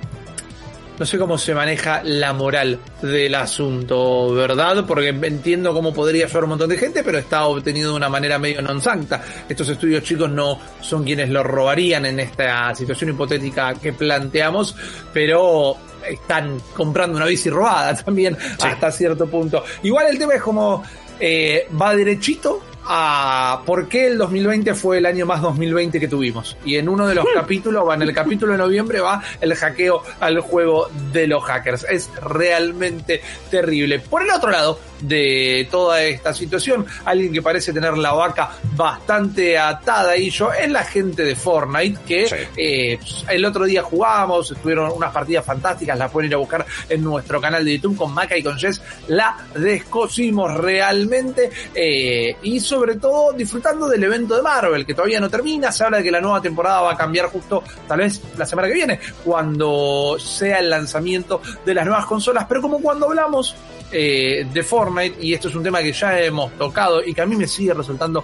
No 0.98 1.04
sé 1.04 1.18
cómo 1.18 1.36
se 1.36 1.54
maneja 1.54 2.02
la 2.04 2.32
moral 2.32 2.78
del 3.02 3.34
asunto, 3.34 4.32
¿verdad? 4.32 4.82
Porque 4.86 5.08
entiendo 5.08 5.74
cómo 5.74 5.92
podría 5.92 6.24
ayudar 6.24 6.44
un 6.44 6.50
montón 6.50 6.70
de 6.70 6.78
gente, 6.78 7.04
pero 7.04 7.18
está 7.18 7.44
obtenido 7.44 7.90
de 7.90 7.96
una 7.96 8.08
manera 8.08 8.38
medio 8.38 8.62
non 8.62 8.80
santa. 8.80 9.22
Estos 9.46 9.68
estudios 9.68 10.02
chicos 10.02 10.30
no 10.30 10.58
son 10.80 11.04
quienes 11.04 11.28
lo 11.28 11.42
robarían 11.42 12.06
en 12.06 12.18
esta 12.18 12.74
situación 12.74 13.10
hipotética 13.10 13.74
que 13.74 13.92
planteamos, 13.92 14.74
pero 15.12 15.76
están 16.08 16.62
comprando 16.74 17.18
una 17.18 17.26
bici 17.26 17.50
robada 17.50 17.94
también 18.04 18.34
sí. 18.58 18.66
hasta 18.66 18.90
cierto 18.90 19.26
punto. 19.26 19.64
Igual 19.82 20.06
el 20.08 20.18
tema 20.18 20.32
es 20.32 20.42
como 20.42 20.82
eh, 21.20 21.68
va 21.78 21.94
derechito 21.94 22.62
a 22.88 23.62
por 23.66 23.88
qué 23.88 24.06
el 24.06 24.18
2020 24.18 24.74
fue 24.74 24.98
el 24.98 25.06
año 25.06 25.26
más 25.26 25.42
2020 25.42 26.00
que 26.00 26.08
tuvimos. 26.08 26.56
Y 26.64 26.76
en 26.76 26.88
uno 26.88 27.06
de 27.06 27.14
los 27.14 27.26
capítulos, 27.34 27.86
va 27.86 27.94
en 27.94 28.02
el 28.02 28.12
capítulo 28.12 28.52
de 28.52 28.58
noviembre, 28.58 29.00
va 29.00 29.22
el 29.40 29.54
hackeo 29.54 30.02
al 30.20 30.40
juego 30.40 30.88
de 31.12 31.26
los 31.26 31.42
hackers. 31.44 31.86
Es 31.88 32.10
realmente 32.22 33.20
terrible. 33.50 33.98
Por 33.98 34.22
el 34.22 34.30
otro 34.30 34.50
lado, 34.50 34.78
de 35.00 35.68
toda 35.70 36.02
esta 36.02 36.32
situación, 36.32 36.86
alguien 37.04 37.32
que 37.32 37.42
parece 37.42 37.72
tener 37.72 37.96
la 37.98 38.12
vaca 38.12 38.50
bastante 38.74 39.58
atada 39.58 40.16
y 40.16 40.30
yo 40.30 40.52
es 40.52 40.70
la 40.70 40.84
gente 40.84 41.24
de 41.24 41.36
Fortnite 41.36 42.00
que 42.06 42.48
eh, 42.56 42.98
el 43.28 43.44
otro 43.44 43.64
día 43.64 43.82
jugamos, 43.82 44.50
estuvieron 44.50 44.90
unas 44.92 45.12
partidas 45.12 45.44
fantásticas, 45.44 45.98
las 45.98 46.10
pueden 46.10 46.30
ir 46.30 46.34
a 46.34 46.38
buscar 46.38 46.64
en 46.88 47.02
nuestro 47.02 47.40
canal 47.40 47.64
de 47.64 47.76
YouTube 47.76 47.96
con 47.96 48.14
Maca 48.14 48.36
y 48.36 48.42
con 48.42 48.58
Jess, 48.58 48.80
la 49.08 49.36
descosimos 49.54 50.54
realmente 50.54 51.50
eh, 51.74 52.36
y 52.42 52.60
sobre 52.76 52.96
todo 52.96 53.32
disfrutando 53.32 53.88
del 53.88 54.04
evento 54.04 54.36
de 54.36 54.42
Marvel 54.42 54.84
que 54.84 54.92
todavía 54.92 55.18
no 55.18 55.30
termina, 55.30 55.72
se 55.72 55.82
habla 55.82 55.96
de 55.96 56.04
que 56.04 56.10
la 56.10 56.20
nueva 56.20 56.42
temporada 56.42 56.82
va 56.82 56.92
a 56.92 56.96
cambiar 56.96 57.24
justo 57.28 57.62
tal 57.88 58.00
vez 58.00 58.20
la 58.36 58.44
semana 58.44 58.68
que 58.68 58.74
viene, 58.74 59.00
cuando 59.24 60.18
sea 60.18 60.58
el 60.58 60.68
lanzamiento 60.68 61.40
de 61.64 61.72
las 61.72 61.86
nuevas 61.86 62.04
consolas, 62.04 62.44
pero 62.46 62.60
como 62.60 62.78
cuando 62.78 63.06
hablamos 63.06 63.56
eh, 63.90 64.46
de 64.52 64.62
Fortnite, 64.62 65.16
y 65.24 65.32
esto 65.32 65.48
es 65.48 65.54
un 65.54 65.62
tema 65.62 65.80
que 65.80 65.90
ya 65.90 66.20
hemos 66.20 66.52
tocado 66.58 67.02
y 67.02 67.14
que 67.14 67.22
a 67.22 67.26
mí 67.26 67.34
me 67.34 67.46
sigue 67.46 67.72
resultando 67.72 68.22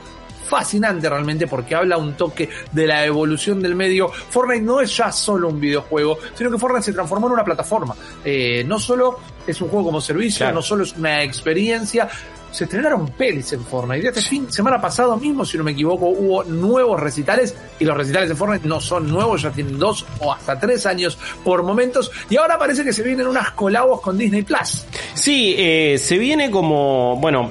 fascinante 0.53 1.09
realmente 1.09 1.47
porque 1.47 1.75
habla 1.75 1.97
un 1.97 2.13
toque 2.13 2.47
de 2.71 2.87
la 2.87 3.07
evolución 3.07 3.63
del 3.63 3.75
medio. 3.75 4.11
Fortnite 4.11 4.61
no 4.61 4.83
es 4.83 4.95
ya 4.95 5.11
solo 5.11 5.49
un 5.49 5.59
videojuego, 5.59 6.19
sino 6.35 6.51
que 6.51 6.59
Fortnite 6.59 6.85
se 6.85 6.93
transformó 6.93 7.29
en 7.29 7.33
una 7.33 7.45
plataforma. 7.45 7.97
Eh, 8.23 8.63
no 8.67 8.79
solo 8.79 9.19
es 9.47 9.59
un 9.63 9.71
juego 9.71 9.87
como 9.87 10.01
servicio, 10.03 10.53
no 10.53 10.61
solo 10.61 10.85
es 10.85 10.93
una 10.93 11.23
experiencia, 11.23 12.07
se 12.51 12.65
estrenaron 12.65 13.09
pelis 13.13 13.51
en 13.55 13.65
Fortnite. 13.65 14.09
Este 14.09 14.21
fin, 14.21 14.53
semana 14.53 14.79
pasado 14.79 15.17
mismo, 15.17 15.47
si 15.47 15.57
no 15.57 15.65
me 15.65 15.73
equivoco, 15.73 16.09
hubo 16.09 16.45
nuevos 16.45 17.01
recitales 17.01 17.57
y 17.79 17.87
los 17.87 17.97
recitales 17.97 18.29
de 18.29 18.35
Fortnite 18.35 18.69
no 18.69 18.79
son 18.79 19.09
nuevos, 19.09 19.41
ya 19.41 19.51
tienen 19.53 19.79
dos 19.79 20.05
o 20.21 20.35
hasta 20.35 20.61
tres 20.61 20.85
años 20.85 21.17
por 21.43 21.63
momentos 21.63 22.13
y 22.29 22.37
ahora 22.37 22.59
parece 22.59 22.85
que 22.85 22.93
se 22.93 23.03
vienen 23.03 23.27
unas 23.27 23.53
colabos 23.53 24.03
con 24.03 24.19
Disney 24.19 24.43
Plus. 24.43 24.85
Sí, 25.15 25.55
eh, 25.57 25.97
se 25.99 26.19
viene 26.19 26.51
como, 26.51 27.17
bueno, 27.17 27.51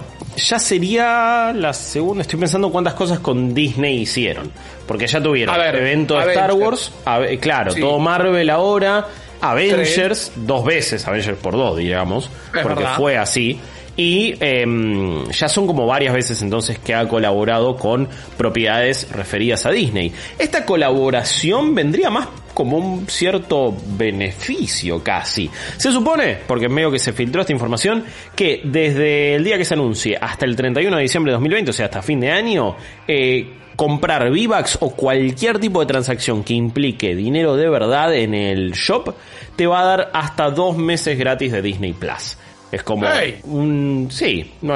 ya 0.50 0.60
sería 0.60 1.53
la 1.55 1.74
segunda. 1.74 2.21
Estoy 2.21 2.39
pensando 2.39 2.71
cuántas 2.71 2.93
cosas 2.93 3.19
con 3.19 3.53
Disney 3.53 4.01
hicieron. 4.01 4.51
Porque 4.88 5.07
ya 5.07 5.21
tuvieron 5.21 5.55
el 5.55 5.75
evento 5.75 6.17
de 6.19 6.31
Star 6.31 6.53
Wars, 6.53 6.91
claro, 7.39 7.74
todo 7.74 8.00
Marvel 8.00 8.50
ahora, 8.50 9.07
Avengers, 9.39 10.33
dos 10.36 10.65
veces, 10.65 11.07
Avengers 11.07 11.38
por 11.38 11.53
dos, 11.53 11.77
digamos, 11.77 12.29
porque 12.62 12.86
fue 12.98 13.17
así. 13.17 13.60
Y 13.98 14.36
em, 14.39 15.25
ya 15.31 15.50
son 15.50 15.67
como 15.67 15.86
varias 15.86 16.13
veces 16.13 16.41
entonces 16.41 16.79
que 16.79 16.95
ha 16.95 17.07
colaborado 17.07 17.75
con 17.75 18.07
propiedades 18.38 19.12
referidas 19.12 19.65
a 19.65 19.71
Disney. 19.71 20.13
Esta 20.39 20.65
colaboración 20.65 21.75
vendría 21.75 22.10
más 22.10 22.27
como 22.53 22.77
un 22.77 23.07
cierto 23.07 23.75
beneficio 23.98 25.03
casi. 25.03 25.50
Se 25.77 25.91
supone, 25.91 26.38
porque 26.48 26.69
medio 26.69 26.91
que 26.91 27.00
se 27.00 27.13
filtró 27.13 27.41
esta 27.41 27.53
información, 27.53 28.03
que 28.36 28.62
desde 28.63 29.36
el 29.36 29.43
día 29.43 29.57
que 29.57 29.65
se 29.65 29.74
anuncie 29.74 30.17
hasta 30.19 30.45
el 30.45 30.55
31 30.55 30.95
de 30.95 31.01
diciembre 31.01 31.31
de 31.31 31.36
2020, 31.36 31.71
o 31.71 31.74
sea, 31.74 31.86
hasta 31.86 32.01
fin 32.01 32.19
de 32.19 32.31
año, 32.31 32.75
eh, 33.07 33.57
comprar 33.75 34.29
V-Bucks 34.29 34.77
o 34.81 34.91
cualquier 34.91 35.60
tipo 35.60 35.79
de 35.79 35.86
transacción 35.86 36.43
que 36.43 36.53
implique 36.53 37.15
dinero 37.15 37.55
de 37.55 37.69
verdad 37.69 38.13
en 38.13 38.33
el 38.33 38.74
shop, 38.74 39.15
te 39.55 39.65
va 39.65 39.81
a 39.81 39.86
dar 39.86 40.12
hasta 40.13 40.51
dos 40.51 40.77
meses 40.77 41.17
gratis 41.17 41.51
de 41.51 41.62
Disney 41.62 41.93
Plus. 41.93 42.38
Es 42.72 42.84
como 42.84 43.08
un... 43.46 44.08
Sí, 44.12 44.54
no, 44.62 44.75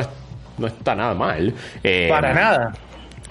no 0.57 0.67
está 0.67 0.95
nada 0.95 1.13
mal. 1.13 1.53
Eh, 1.83 2.07
Para 2.09 2.33
nada. 2.33 2.73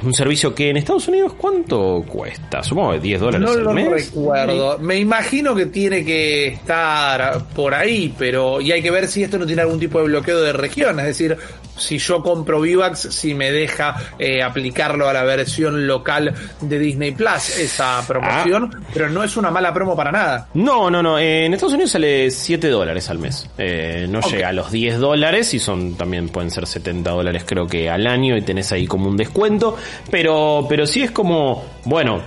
Un 0.02 0.12
servicio 0.12 0.52
que 0.54 0.70
en 0.70 0.76
Estados 0.76 1.06
Unidos, 1.06 1.34
¿cuánto 1.34 2.04
cuesta? 2.06 2.62
Supongo 2.64 2.92
que 2.92 3.00
10 3.00 3.20
dólares 3.20 3.48
no 3.48 3.54
lo 3.54 3.90
recuerdo. 3.90 4.78
Me 4.80 4.98
imagino 4.98 5.54
que 5.54 5.66
tiene 5.66 6.04
que 6.04 6.48
estar 6.48 7.44
por 7.54 7.74
ahí, 7.74 8.12
pero. 8.18 8.60
Y 8.60 8.72
hay 8.72 8.82
que 8.82 8.90
ver 8.90 9.06
si 9.06 9.22
esto 9.22 9.38
no 9.38 9.46
tiene 9.46 9.62
algún 9.62 9.78
tipo 9.78 10.00
de 10.00 10.06
bloqueo 10.06 10.40
de 10.40 10.52
región. 10.52 10.98
Es 10.98 11.06
decir, 11.06 11.36
si 11.76 11.98
yo 11.98 12.22
compro 12.22 12.60
Vivax, 12.60 13.14
si 13.14 13.34
me 13.34 13.50
deja 13.50 13.96
eh, 14.18 14.42
aplicarlo 14.42 15.08
a 15.08 15.12
la 15.12 15.24
versión 15.24 15.86
local 15.86 16.34
de 16.60 16.78
Disney 16.78 17.12
Plus, 17.12 17.58
esa 17.58 18.02
promoción, 18.06 18.70
ah. 18.74 18.80
pero 18.92 19.08
no 19.10 19.22
es 19.24 19.36
una 19.36 19.50
mala 19.50 19.72
promo 19.72 19.96
para 19.96 20.12
nada. 20.12 20.48
No, 20.54 20.90
no, 20.90 21.02
no. 21.02 21.18
en 21.18 21.52
Estados 21.52 21.74
Unidos 21.74 21.92
sale 21.92 22.30
7 22.30 22.68
dólares 22.68 23.10
al 23.10 23.18
mes. 23.18 23.48
Eh, 23.58 24.06
no 24.08 24.20
llega 24.20 24.48
a 24.48 24.52
los 24.52 24.70
10 24.70 24.98
dólares 24.98 25.54
y 25.54 25.58
son 25.58 25.94
también 25.94 26.28
pueden 26.28 26.50
ser 26.50 26.66
70 26.66 27.10
dólares 27.10 27.44
creo 27.46 27.66
que 27.66 27.90
al 27.90 28.06
año 28.06 28.36
y 28.36 28.42
tenés 28.42 28.72
ahí 28.72 28.86
como 28.86 29.08
un 29.08 29.16
descuento. 29.16 29.76
Pero, 30.10 30.66
pero 30.68 30.86
sí 30.86 31.02
es 31.02 31.10
como, 31.10 31.64
bueno, 31.84 32.22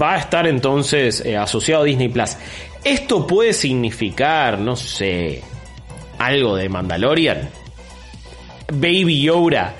va 0.00 0.14
a 0.14 0.18
estar 0.18 0.46
entonces 0.46 1.20
eh, 1.24 1.36
asociado 1.36 1.82
a 1.82 1.84
Disney 1.84 2.08
Plus. 2.08 2.36
Esto 2.84 3.26
puede 3.26 3.54
significar, 3.54 4.58
no 4.58 4.76
sé, 4.76 5.42
algo 6.18 6.54
de 6.56 6.68
Mandalorian 6.68 7.63
Baby 8.72 9.22
Yoda 9.22 9.74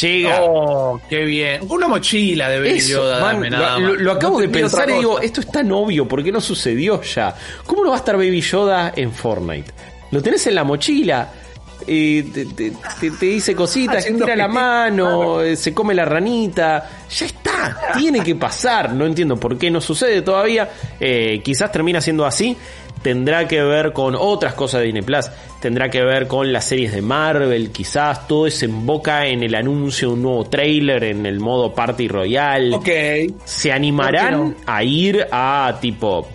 llega. 0.00 0.42
Oh, 0.42 1.00
qué 1.08 1.24
bien. 1.24 1.60
Una 1.68 1.88
mochila 1.88 2.48
de 2.48 2.58
Baby 2.58 2.80
Yoda. 2.80 3.32
lo, 3.78 4.12
acabo 4.12 4.40
de 4.40 4.48
pensar 4.48 4.88
y 4.90 4.94
digo, 4.94 5.20
esto 5.20 5.40
es 5.40 5.50
tan 5.50 5.70
obvio, 5.72 6.06
¿por 6.06 6.22
qué 6.22 6.30
no 6.30 6.40
sucedió 6.40 7.02
ya? 7.02 7.34
¿Cómo 7.66 7.82
no 7.84 7.90
va 7.90 7.96
a 7.96 7.98
estar 7.98 8.16
Baby 8.16 8.40
Yoda 8.40 8.92
en 8.94 9.12
Fortnite? 9.12 9.72
Lo 10.10 10.22
tenés 10.22 10.46
en 10.46 10.54
la 10.54 10.64
mochila. 10.64 11.28
Te, 11.84 13.26
dice 13.26 13.54
cositas, 13.54 14.04
tira 14.06 14.36
la 14.36 14.48
mano, 14.48 15.40
eh, 15.40 15.56
se 15.56 15.72
come 15.74 15.94
la 15.94 16.04
ranita, 16.04 16.88
ya 17.08 17.26
está, 17.26 17.92
tiene 17.96 18.22
que 18.22 18.34
pasar, 18.34 18.92
no 18.92 19.06
entiendo 19.06 19.36
por 19.36 19.58
qué 19.58 19.70
no 19.70 19.80
sucede 19.80 20.22
todavía, 20.22 20.70
eh, 20.98 21.40
quizás 21.44 21.70
termina 21.70 22.00
siendo 22.00 22.24
así, 22.24 22.56
tendrá 23.02 23.46
que 23.46 23.62
ver 23.62 23.92
con 23.92 24.14
otras 24.14 24.54
cosas 24.54 24.80
de 24.80 24.86
Disney 24.86 25.02
Plus, 25.02 25.26
tendrá 25.60 25.90
que 25.90 26.02
ver 26.02 26.26
con 26.26 26.52
las 26.52 26.64
series 26.64 26.92
de 26.92 27.02
Marvel, 27.02 27.70
quizás 27.70 28.26
todo 28.26 28.46
desemboca 28.46 29.26
en 29.26 29.42
el 29.42 29.54
anuncio 29.54 30.08
de 30.08 30.14
un 30.14 30.22
nuevo 30.22 30.44
trailer 30.44 31.04
en 31.04 31.26
el 31.26 31.38
modo 31.38 31.74
Party 31.74 32.08
Royale. 32.08 32.74
Ok. 32.74 32.88
Se 33.44 33.72
animarán 33.72 34.56
a 34.66 34.82
ir 34.82 35.26
a 35.30 35.78
tipo 35.80 36.26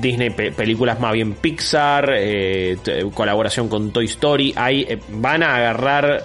Disney 0.00 0.30
películas 0.30 1.00
más 1.00 1.12
bien 1.12 1.34
Pixar, 1.34 2.12
eh, 2.16 2.76
colaboración 3.14 3.68
con 3.68 3.90
Toy 3.92 4.06
Story, 4.06 4.52
ahí 4.56 4.86
eh, 4.88 4.98
van 5.08 5.42
a 5.42 5.56
agarrar 5.56 6.22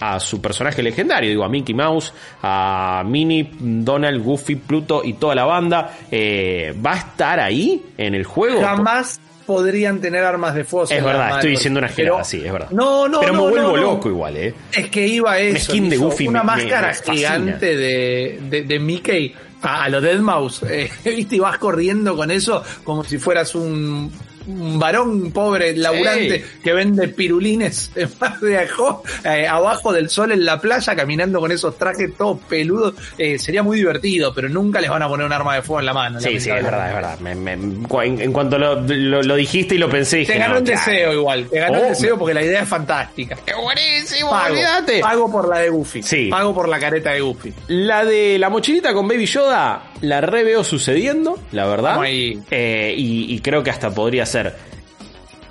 a 0.00 0.20
su 0.20 0.40
personaje 0.40 0.82
legendario, 0.82 1.28
digo, 1.28 1.44
a 1.44 1.48
Mickey 1.48 1.74
Mouse, 1.74 2.12
a 2.42 3.02
Minnie, 3.04 3.50
Donald, 3.58 4.22
Goofy, 4.22 4.56
Pluto 4.56 5.02
y 5.04 5.14
toda 5.14 5.34
la 5.34 5.44
banda, 5.44 5.96
eh, 6.10 6.74
¿va 6.84 6.92
a 6.92 6.98
estar 6.98 7.40
ahí 7.40 7.82
en 7.96 8.14
el 8.14 8.24
juego? 8.24 8.60
Jamás 8.60 9.20
podrían 9.48 9.98
tener 10.00 10.24
armas 10.24 10.54
de 10.54 10.64
fuego. 10.64 10.86
Es 10.90 11.02
verdad, 11.02 11.36
estoy 11.36 11.52
diciendo 11.52 11.78
una 11.78 11.88
girada, 11.88 12.22
sí, 12.22 12.42
es 12.44 12.52
verdad. 12.52 12.70
No, 12.70 13.08
no, 13.08 13.20
Pero 13.20 13.32
me 13.32 13.40
vuelvo 13.40 13.76
loco 13.76 14.10
igual, 14.10 14.36
¿eh? 14.36 14.54
Es 14.70 14.90
que 14.90 15.06
iba 15.06 15.38
eso. 15.38 15.72
Una 15.72 15.88
de 15.88 15.96
Goofy. 15.96 16.28
Una 16.28 16.42
máscara 16.42 16.92
gigante 16.94 17.74
de, 17.74 18.38
de, 18.42 18.62
de, 18.64 18.78
Mickey 18.78 19.34
a, 19.62 19.88
lo 19.88 20.00
Dead 20.00 20.20
Mouse. 20.20 20.62
Eh, 20.68 20.90
¿Viste? 21.04 21.36
Y 21.36 21.38
vas 21.38 21.58
corriendo 21.58 22.16
con 22.16 22.30
eso 22.30 22.62
como 22.84 23.02
si 23.04 23.18
fueras 23.18 23.54
un 23.54 24.12
un 24.48 24.78
varón 24.78 25.30
pobre, 25.30 25.76
laburante, 25.76 26.44
que 26.62 26.72
vende 26.72 27.08
pirulines 27.08 27.92
eh, 29.24 29.46
abajo 29.46 29.92
del 29.92 30.08
sol 30.08 30.32
en 30.32 30.44
la 30.44 30.60
playa, 30.60 30.96
caminando 30.96 31.38
con 31.38 31.52
esos 31.52 31.76
trajes 31.76 32.16
todos 32.16 32.38
peludos, 32.48 32.94
eh, 33.18 33.38
sería 33.38 33.62
muy 33.62 33.76
divertido, 33.76 34.32
pero 34.34 34.48
nunca 34.48 34.80
les 34.80 34.88
van 34.88 35.02
a 35.02 35.08
poner 35.08 35.26
un 35.26 35.32
arma 35.32 35.54
de 35.54 35.62
fuego 35.62 35.80
en 35.80 35.86
la 35.86 35.92
mano. 35.92 36.20
Sí, 36.20 36.40
sí, 36.40 36.50
es 36.50 36.62
verdad, 36.62 36.88
es 36.88 36.94
verdad. 36.94 38.04
en, 38.04 38.32
cuanto 38.32 38.58
lo, 38.58 38.80
lo, 38.80 39.36
dijiste 39.36 39.74
y 39.74 39.78
lo 39.78 39.90
pensé, 39.90 40.24
Te 40.24 40.38
ganó 40.38 40.58
un 40.58 40.64
deseo 40.64 41.12
igual, 41.12 41.46
te 41.48 41.60
ganó 41.60 41.78
un 41.78 41.84
oh. 41.84 41.88
deseo 41.88 42.18
porque 42.18 42.34
la 42.34 42.42
idea 42.42 42.62
es 42.62 42.68
fantástica. 42.68 43.36
¡Qué 43.44 43.54
buenísimo! 43.54 44.30
Pago, 44.30 44.56
pago 45.02 45.32
por 45.32 45.48
la 45.48 45.58
de 45.58 45.68
Goofy. 45.68 46.02
Sí. 46.02 46.28
Pago 46.30 46.54
por 46.54 46.68
la 46.68 46.78
careta 46.78 47.12
de 47.12 47.20
Goofy. 47.20 47.52
La 47.68 48.04
de 48.04 48.38
la 48.38 48.48
mochilita 48.48 48.94
con 48.94 49.06
Baby 49.06 49.26
Yoda, 49.26 49.92
la 50.00 50.20
re 50.22 50.44
veo 50.44 50.64
sucediendo, 50.64 51.38
la 51.52 51.66
verdad. 51.66 52.00
Eh, 52.06 52.94
y, 52.96 53.34
y 53.34 53.40
creo 53.40 53.62
que 53.62 53.70
hasta 53.70 53.90
podría 53.90 54.24
ser 54.24 54.37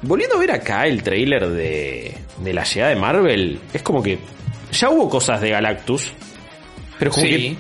volviendo 0.02 0.36
a 0.36 0.40
ver 0.40 0.52
acá 0.52 0.86
el 0.86 1.04
trailer 1.04 1.50
de, 1.50 2.16
de 2.38 2.54
la 2.54 2.64
llegada 2.64 2.94
de 2.94 3.00
Marvel, 3.00 3.60
es 3.74 3.82
como 3.82 4.02
que 4.02 4.20
ya 4.72 4.90
hubo 4.90 5.10
cosas 5.10 5.42
de 5.42 5.50
Galactus, 5.50 6.12
pero 7.00 7.12
como 7.12 7.24
que 7.24 7.58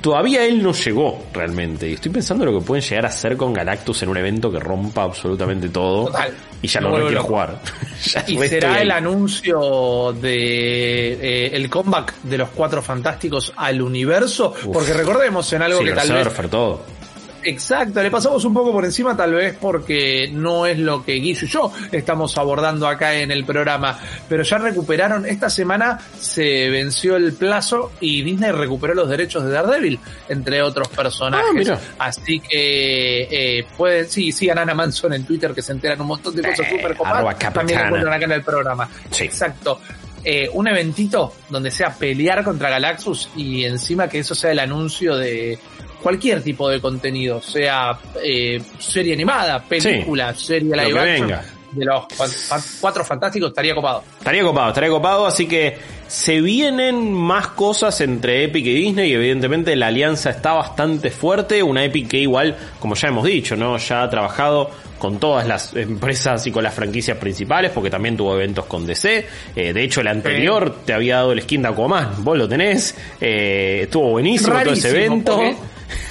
todavía 0.00 0.44
él 0.44 0.62
no 0.62 0.72
llegó 0.72 1.26
realmente. 1.32 1.88
Y 1.88 1.94
estoy 1.94 2.12
pensando 2.12 2.44
en 2.44 2.52
lo 2.52 2.60
que 2.60 2.66
pueden 2.66 2.82
llegar 2.82 3.06
a 3.06 3.08
hacer 3.08 3.36
con 3.36 3.52
Galactus 3.52 4.02
en 4.02 4.08
un 4.08 4.16
evento 4.16 4.50
que 4.50 4.58
rompa 4.58 5.02
absolutamente 5.02 5.68
todo. 5.68 6.12
Y 6.60 6.66
ya 6.66 6.80
no, 6.80 6.96
lo 6.96 7.06
quiero 7.06 7.22
jugar. 7.22 7.60
y 8.26 8.36
será 8.36 8.80
el 8.82 8.90
anuncio 8.90 10.12
de 10.20 11.12
eh, 11.12 11.50
el 11.52 11.70
comeback 11.70 12.22
de 12.22 12.38
los 12.38 12.48
cuatro 12.50 12.82
fantásticos 12.82 13.52
al 13.56 13.80
universo. 13.80 14.54
porque 14.72 14.92
recordemos 14.92 15.52
en 15.52 15.62
algo 15.62 15.80
que 15.80 15.92
tal 15.92 16.12
vez. 16.12 16.50
todo 16.50 16.97
Exacto, 17.48 18.02
le 18.02 18.10
pasamos 18.10 18.44
un 18.44 18.52
poco 18.52 18.72
por 18.72 18.84
encima 18.84 19.16
tal 19.16 19.32
vez 19.32 19.56
porque 19.58 20.28
no 20.30 20.66
es 20.66 20.78
lo 20.78 21.02
que 21.04 21.14
Guillo 21.14 21.46
y 21.46 21.48
yo 21.48 21.72
estamos 21.90 22.36
abordando 22.36 22.86
acá 22.86 23.14
en 23.14 23.30
el 23.30 23.44
programa, 23.44 23.98
pero 24.28 24.42
ya 24.42 24.58
recuperaron, 24.58 25.24
esta 25.24 25.48
semana 25.48 25.98
se 26.18 26.68
venció 26.68 27.16
el 27.16 27.32
plazo 27.32 27.92
y 28.00 28.22
Disney 28.22 28.52
recuperó 28.52 28.94
los 28.94 29.08
derechos 29.08 29.44
de 29.44 29.50
Daredevil, 29.50 29.98
entre 30.28 30.60
otros 30.62 30.88
personajes. 30.88 31.70
Ah, 31.70 31.78
Así 31.98 32.40
que 32.40 33.58
eh, 33.58 33.66
pueden, 33.76 34.08
sí, 34.08 34.30
sigan 34.30 34.58
a 34.58 34.62
Ana 34.62 34.74
Manson 34.74 35.14
en 35.14 35.24
Twitter 35.24 35.52
que 35.54 35.62
se 35.62 35.72
enteran 35.72 36.00
un 36.00 36.08
montón 36.08 36.34
de 36.34 36.42
cosas 36.42 36.66
eh, 36.66 36.76
súper 36.76 36.96
copadas. 36.96 37.38
También 37.52 37.80
encuentran 37.80 38.12
acá 38.12 38.24
en 38.26 38.32
el 38.32 38.42
programa. 38.42 38.88
Exacto. 39.18 39.80
eh, 40.24 40.50
un 40.52 40.68
eventito 40.68 41.32
donde 41.48 41.70
sea 41.70 41.94
pelear 41.94 42.44
contra 42.44 42.68
Galaxus 42.68 43.30
y 43.36 43.64
encima 43.64 44.08
que 44.08 44.18
eso 44.18 44.34
sea 44.34 44.52
el 44.52 44.58
anuncio 44.58 45.16
de 45.16 45.58
cualquier 46.02 46.42
tipo 46.42 46.68
de 46.68 46.80
contenido, 46.80 47.40
sea 47.40 47.98
eh, 48.22 48.60
serie 48.78 49.14
animada, 49.14 49.62
película, 49.62 50.34
serie 50.34 50.74
live 50.76 51.00
action. 51.00 51.58
De 51.70 51.84
los 51.84 52.04
cuatro 52.80 53.04
fantásticos 53.04 53.50
estaría 53.50 53.74
copado. 53.74 54.02
Estaría 54.18 54.42
copado, 54.42 54.68
estaría 54.68 54.88
copado, 54.88 55.26
así 55.26 55.46
que 55.46 55.76
se 56.06 56.40
vienen 56.40 57.12
más 57.12 57.48
cosas 57.48 58.00
entre 58.00 58.44
Epic 58.44 58.64
y 58.64 58.74
Disney 58.74 59.10
y 59.10 59.14
evidentemente 59.14 59.76
la 59.76 59.88
alianza 59.88 60.30
está 60.30 60.54
bastante 60.54 61.10
fuerte, 61.10 61.62
una 61.62 61.84
Epic 61.84 62.08
que 62.08 62.18
igual, 62.18 62.56
como 62.80 62.94
ya 62.94 63.08
hemos 63.08 63.24
dicho, 63.24 63.54
¿no? 63.54 63.76
Ya 63.76 64.02
ha 64.02 64.08
trabajado 64.08 64.70
con 64.98 65.18
todas 65.18 65.46
las 65.46 65.74
empresas 65.76 66.46
y 66.46 66.50
con 66.50 66.64
las 66.64 66.74
franquicias 66.74 67.16
principales, 67.18 67.70
porque 67.70 67.90
también 67.90 68.16
tuvo 68.16 68.34
eventos 68.34 68.64
con 68.66 68.86
DC. 68.86 69.26
Eh, 69.54 69.72
de 69.72 69.82
hecho, 69.82 70.00
el 70.00 70.08
anterior 70.08 70.74
te 70.84 70.92
había 70.92 71.16
dado 71.16 71.32
el 71.32 71.42
skin 71.42 71.62
de 71.62 71.68
Aquaman, 71.68 72.24
vos 72.24 72.36
lo 72.36 72.48
tenés. 72.48 72.96
Eh, 73.20 73.80
estuvo 73.84 74.10
buenísimo 74.10 74.58
todo 74.62 74.72
ese 74.72 74.90
evento. 74.90 75.40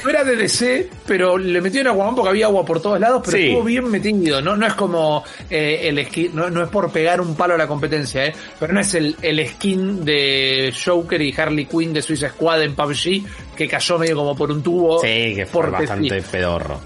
No 0.04 0.10
era 0.10 0.24
de 0.24 0.36
DC, 0.36 0.90
pero 1.06 1.38
le 1.38 1.62
metieron 1.62 1.94
Aquaman 1.94 2.16
porque 2.16 2.30
había 2.30 2.46
agua 2.48 2.66
por 2.66 2.82
todos 2.82 3.00
lados, 3.00 3.22
pero 3.26 3.38
estuvo 3.38 3.64
bien 3.64 3.90
metido. 3.90 4.42
No, 4.42 4.56
no 4.56 4.66
es 4.66 4.74
como 4.74 5.24
eh, 5.50 5.82
el 5.84 6.06
skin, 6.06 6.36
no, 6.36 6.50
no, 6.50 6.64
es 6.64 6.70
por 6.70 6.92
pegar 6.92 7.22
un 7.22 7.36
palo 7.36 7.56
a 7.56 7.58
la 7.58 7.68
competencia, 7.68 8.26
¿eh? 8.26 8.34
pero 8.60 8.74
no 8.74 8.80
es 8.80 8.94
el, 8.94 9.16
el 9.22 9.48
skin 9.48 10.04
de 10.04 10.74
Joker 10.86 11.22
y 11.22 11.34
Harley 11.38 11.66
Quinn 11.66 11.94
de 11.94 12.02
Suicide 12.02 12.30
Squad 12.30 12.64
en 12.64 12.76
PUBG 12.76 13.56
que 13.56 13.68
cayó 13.68 13.98
medio 13.98 14.16
como 14.16 14.36
por 14.36 14.52
un 14.52 14.62
tubo. 14.62 15.00
Sí, 15.02 15.34
que 15.36 15.46
fue 15.46 15.70
bastante 15.70 16.22
pedorro 16.22 16.80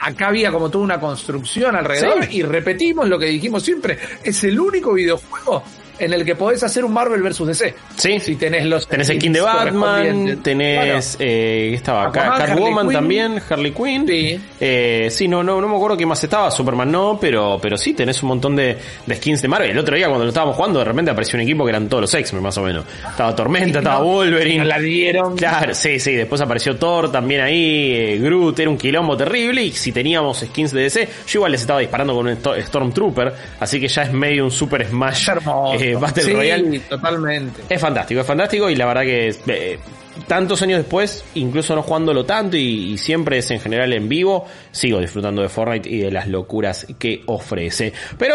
acá 0.00 0.28
había 0.28 0.50
como 0.50 0.70
toda 0.70 0.84
una 0.84 1.00
construcción 1.00 1.74
alrededor 1.74 2.28
y 2.30 2.42
repetimos 2.42 3.08
lo 3.08 3.18
que 3.18 3.26
dijimos 3.26 3.62
siempre, 3.62 3.98
es 4.22 4.44
el 4.44 4.58
único 4.58 4.94
videojuego 4.94 5.62
en 5.98 6.12
el 6.12 6.24
que 6.24 6.34
podés 6.34 6.62
hacer 6.62 6.84
un 6.84 6.92
Marvel 6.92 7.22
versus 7.22 7.46
DC. 7.46 7.74
Sí. 7.96 8.20
Si 8.20 8.36
tenés 8.36 8.64
los. 8.66 8.86
Tenés 8.86 9.08
el 9.10 9.18
King 9.18 9.32
de 9.32 9.40
Batman, 9.40 10.40
tenés. 10.42 11.16
Eh, 11.18 11.72
estaba 11.74 12.08
acá? 12.08 12.34
Catwoman 12.38 12.88
también, 12.90 13.40
Harley 13.48 13.72
Quinn. 13.72 14.06
Sí. 14.06 14.40
Eh, 14.60 15.08
sí, 15.10 15.28
no, 15.28 15.42
no, 15.42 15.60
no 15.60 15.68
me 15.68 15.76
acuerdo 15.76 15.96
qué 15.96 16.06
más 16.06 16.22
estaba, 16.22 16.50
Superman 16.50 16.90
no, 16.90 17.18
pero, 17.20 17.58
pero 17.60 17.76
sí, 17.76 17.94
tenés 17.94 18.22
un 18.22 18.28
montón 18.30 18.56
de, 18.56 18.76
de 19.06 19.14
skins 19.16 19.42
de 19.42 19.48
Marvel. 19.48 19.70
El 19.70 19.78
otro 19.78 19.96
día 19.96 20.06
cuando 20.06 20.24
lo 20.24 20.30
estábamos 20.30 20.56
jugando, 20.56 20.78
de 20.78 20.84
repente 20.84 21.10
apareció 21.10 21.36
un 21.36 21.42
equipo 21.42 21.64
que 21.64 21.70
eran 21.70 21.88
todos 21.88 22.02
los 22.02 22.14
X-Men, 22.14 22.42
más 22.42 22.56
o 22.58 22.62
menos. 22.62 22.84
Estaba 23.08 23.34
Tormenta, 23.34 23.78
estaba 23.78 23.98
Wolverine. 24.02 24.64
la 24.64 24.78
dieron. 24.78 25.36
Claro, 25.36 25.74
sí, 25.74 25.98
sí. 26.00 26.14
Después 26.14 26.40
apareció 26.40 26.76
Thor 26.76 27.10
también 27.10 27.40
ahí, 27.40 27.92
eh, 27.94 28.18
Groot, 28.18 28.58
era 28.58 28.70
un 28.70 28.78
quilombo 28.78 29.16
terrible. 29.16 29.62
Y 29.62 29.72
si 29.72 29.92
teníamos 29.92 30.40
skins 30.40 30.72
de 30.72 30.82
DC, 30.82 31.08
yo 31.26 31.38
igual 31.38 31.52
les 31.52 31.60
estaba 31.60 31.80
disparando 31.80 32.14
con 32.14 32.26
un 32.26 32.36
Stormtrooper, 32.36 33.34
así 33.60 33.80
que 33.80 33.88
ya 33.88 34.02
es 34.02 34.12
medio 34.12 34.44
un 34.44 34.50
super 34.50 34.86
smash. 34.86 35.28
Eh, 35.92 35.96
Battle 35.96 36.22
sí, 36.22 36.32
Royale. 36.32 36.80
totalmente. 36.80 37.62
Es 37.68 37.80
fantástico, 37.80 38.20
es 38.20 38.26
fantástico 38.26 38.70
y 38.70 38.76
la 38.76 38.86
verdad 38.86 39.02
que 39.02 39.34
eh, 39.46 39.78
tantos 40.26 40.62
años 40.62 40.78
después, 40.78 41.24
incluso 41.34 41.74
no 41.74 41.82
jugándolo 41.82 42.24
tanto 42.24 42.56
y, 42.56 42.92
y, 42.92 42.98
siempre 42.98 43.38
es 43.38 43.50
en 43.50 43.60
general 43.60 43.92
en 43.92 44.08
vivo, 44.08 44.46
sigo 44.70 45.00
disfrutando 45.00 45.42
de 45.42 45.48
Fortnite 45.48 45.88
y 45.88 45.98
de 45.98 46.10
las 46.10 46.28
locuras 46.28 46.86
que 46.98 47.22
ofrece. 47.26 47.92
Pero, 48.16 48.34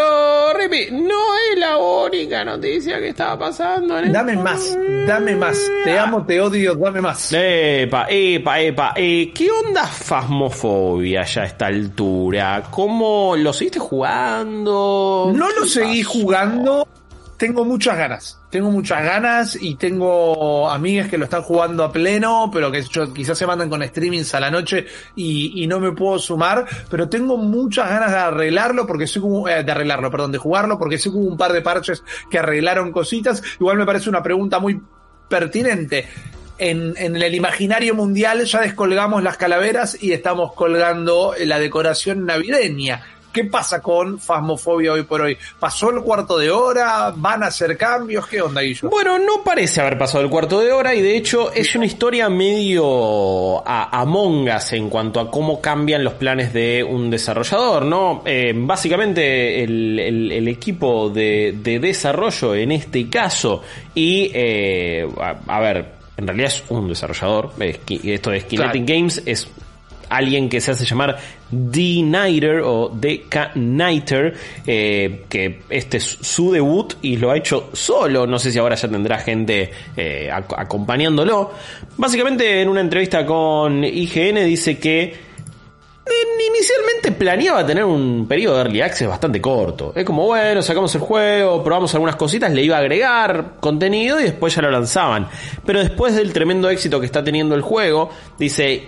Rippy, 0.54 0.92
no 0.92 1.34
es 1.52 1.58
la 1.58 1.76
única 1.76 2.44
noticia 2.44 2.98
que 2.98 3.08
estaba 3.08 3.38
pasando 3.38 3.98
en 3.98 4.12
Dame 4.12 4.36
más, 4.36 4.76
dame 5.06 5.36
más. 5.36 5.58
Te 5.84 5.98
amo, 5.98 6.24
te 6.24 6.40
odio, 6.40 6.74
dame 6.74 7.00
más. 7.00 7.32
Epa, 7.32 8.06
epa, 8.08 8.60
epa. 8.60 8.92
Eh, 8.96 9.32
¿Qué 9.34 9.50
onda 9.50 9.84
Fasmofobia 9.84 11.24
ya 11.24 11.42
a 11.42 11.46
esta 11.46 11.66
altura? 11.66 12.62
¿Cómo 12.70 13.34
lo 13.36 13.52
seguiste 13.52 13.78
jugando? 13.78 15.32
No 15.34 15.50
lo 15.50 15.66
seguí 15.66 16.02
jugando 16.02 16.86
tengo 17.36 17.64
muchas 17.64 17.96
ganas. 17.96 18.40
Tengo 18.50 18.70
muchas 18.70 19.02
ganas 19.02 19.58
y 19.60 19.74
tengo 19.74 20.70
amigas 20.70 21.08
que 21.08 21.18
lo 21.18 21.24
están 21.24 21.42
jugando 21.42 21.82
a 21.82 21.92
pleno, 21.92 22.50
pero 22.52 22.70
que 22.70 22.84
quizás 23.14 23.36
se 23.36 23.46
mandan 23.46 23.68
con 23.68 23.82
streamings 23.82 24.34
a 24.34 24.40
la 24.40 24.50
noche 24.50 24.86
y, 25.16 25.62
y, 25.62 25.66
no 25.66 25.80
me 25.80 25.92
puedo 25.92 26.18
sumar. 26.18 26.64
Pero 26.88 27.08
tengo 27.08 27.36
muchas 27.36 27.90
ganas 27.90 28.12
de 28.12 28.18
arreglarlo 28.18 28.86
porque 28.86 29.06
sé 29.06 29.20
como, 29.20 29.48
eh, 29.48 29.64
de 29.64 29.72
arreglarlo, 29.72 30.10
perdón, 30.10 30.32
de 30.32 30.38
jugarlo 30.38 30.78
porque 30.78 30.98
que 30.98 31.08
hubo 31.08 31.26
un 31.26 31.36
par 31.36 31.52
de 31.52 31.62
parches 31.62 32.04
que 32.30 32.38
arreglaron 32.38 32.92
cositas. 32.92 33.42
Igual 33.58 33.78
me 33.78 33.86
parece 33.86 34.08
una 34.08 34.22
pregunta 34.22 34.60
muy 34.60 34.80
pertinente. 35.28 36.08
En, 36.56 36.94
en, 36.96 37.16
el 37.16 37.34
imaginario 37.34 37.96
mundial 37.96 38.44
ya 38.44 38.60
descolgamos 38.60 39.24
las 39.24 39.36
calaveras 39.36 40.00
y 40.00 40.12
estamos 40.12 40.52
colgando 40.52 41.34
la 41.38 41.58
decoración 41.58 42.24
navideña. 42.26 43.02
¿Qué 43.34 43.42
pasa 43.46 43.82
con 43.82 44.20
Fasmofobia 44.20 44.92
hoy 44.92 45.02
por 45.02 45.22
hoy? 45.22 45.36
¿Pasó 45.58 45.90
el 45.90 46.02
cuarto 46.02 46.38
de 46.38 46.52
hora? 46.52 47.12
¿Van 47.16 47.42
a 47.42 47.46
hacer 47.46 47.76
cambios? 47.76 48.28
¿Qué 48.28 48.40
onda, 48.40 48.60
Guillo? 48.60 48.88
Bueno, 48.88 49.18
no 49.18 49.42
parece 49.42 49.80
haber 49.80 49.98
pasado 49.98 50.22
el 50.22 50.30
cuarto 50.30 50.60
de 50.60 50.70
hora 50.70 50.94
y 50.94 51.02
de 51.02 51.16
hecho 51.16 51.52
es 51.52 51.74
una 51.74 51.84
historia 51.84 52.30
medio 52.30 53.66
a, 53.66 54.00
Among 54.00 54.48
Us 54.48 54.74
en 54.74 54.88
cuanto 54.88 55.18
a 55.18 55.32
cómo 55.32 55.60
cambian 55.60 56.04
los 56.04 56.12
planes 56.12 56.52
de 56.52 56.84
un 56.84 57.10
desarrollador, 57.10 57.84
¿no? 57.84 58.22
Eh, 58.24 58.52
básicamente 58.54 59.64
el, 59.64 59.98
el, 59.98 60.30
el, 60.30 60.46
equipo 60.46 61.10
de, 61.10 61.58
de, 61.60 61.80
desarrollo 61.80 62.54
en 62.54 62.70
este 62.70 63.10
caso 63.10 63.62
y, 63.96 64.30
eh, 64.32 65.08
a, 65.20 65.56
a, 65.56 65.58
ver, 65.58 65.86
en 66.16 66.24
realidad 66.28 66.52
es 66.52 66.62
un 66.68 66.86
desarrollador, 66.86 67.50
esto 67.58 68.30
de 68.30 68.42
Kinetic 68.42 68.84
claro. 68.84 68.84
Games 68.86 69.22
es 69.26 69.48
alguien 70.08 70.48
que 70.48 70.60
se 70.60 70.70
hace 70.70 70.84
llamar 70.84 71.18
D-Nighter 71.54 72.60
o 72.64 72.90
DK-Nighter, 72.90 74.34
eh, 74.66 75.24
que 75.28 75.60
este 75.70 75.98
es 75.98 76.04
su 76.04 76.52
debut 76.52 76.94
y 77.02 77.16
lo 77.16 77.30
ha 77.30 77.36
hecho 77.36 77.70
solo, 77.72 78.26
no 78.26 78.38
sé 78.38 78.50
si 78.50 78.58
ahora 78.58 78.74
ya 78.74 78.88
tendrá 78.88 79.18
gente 79.18 79.70
eh, 79.96 80.30
ac 80.32 80.54
acompañándolo. 80.56 81.52
Básicamente 81.96 82.60
en 82.60 82.68
una 82.68 82.80
entrevista 82.80 83.24
con 83.24 83.84
IGN 83.84 84.44
dice 84.44 84.78
que 84.78 85.34
inicialmente 86.48 87.12
planeaba 87.12 87.66
tener 87.66 87.84
un 87.84 88.26
periodo 88.28 88.56
de 88.56 88.62
early 88.62 88.80
access 88.80 89.08
bastante 89.08 89.40
corto. 89.40 89.92
Es 89.94 90.04
como, 90.04 90.26
bueno, 90.26 90.62
sacamos 90.62 90.94
el 90.94 91.00
juego, 91.00 91.62
probamos 91.62 91.94
algunas 91.94 92.16
cositas, 92.16 92.52
le 92.52 92.62
iba 92.62 92.76
a 92.76 92.80
agregar 92.80 93.54
contenido 93.60 94.20
y 94.20 94.24
después 94.24 94.54
ya 94.54 94.62
lo 94.62 94.70
lanzaban. 94.70 95.28
Pero 95.64 95.80
después 95.80 96.14
del 96.14 96.32
tremendo 96.32 96.68
éxito 96.68 97.00
que 97.00 97.06
está 97.06 97.22
teniendo 97.24 97.54
el 97.54 97.62
juego, 97.62 98.10
dice, 98.38 98.84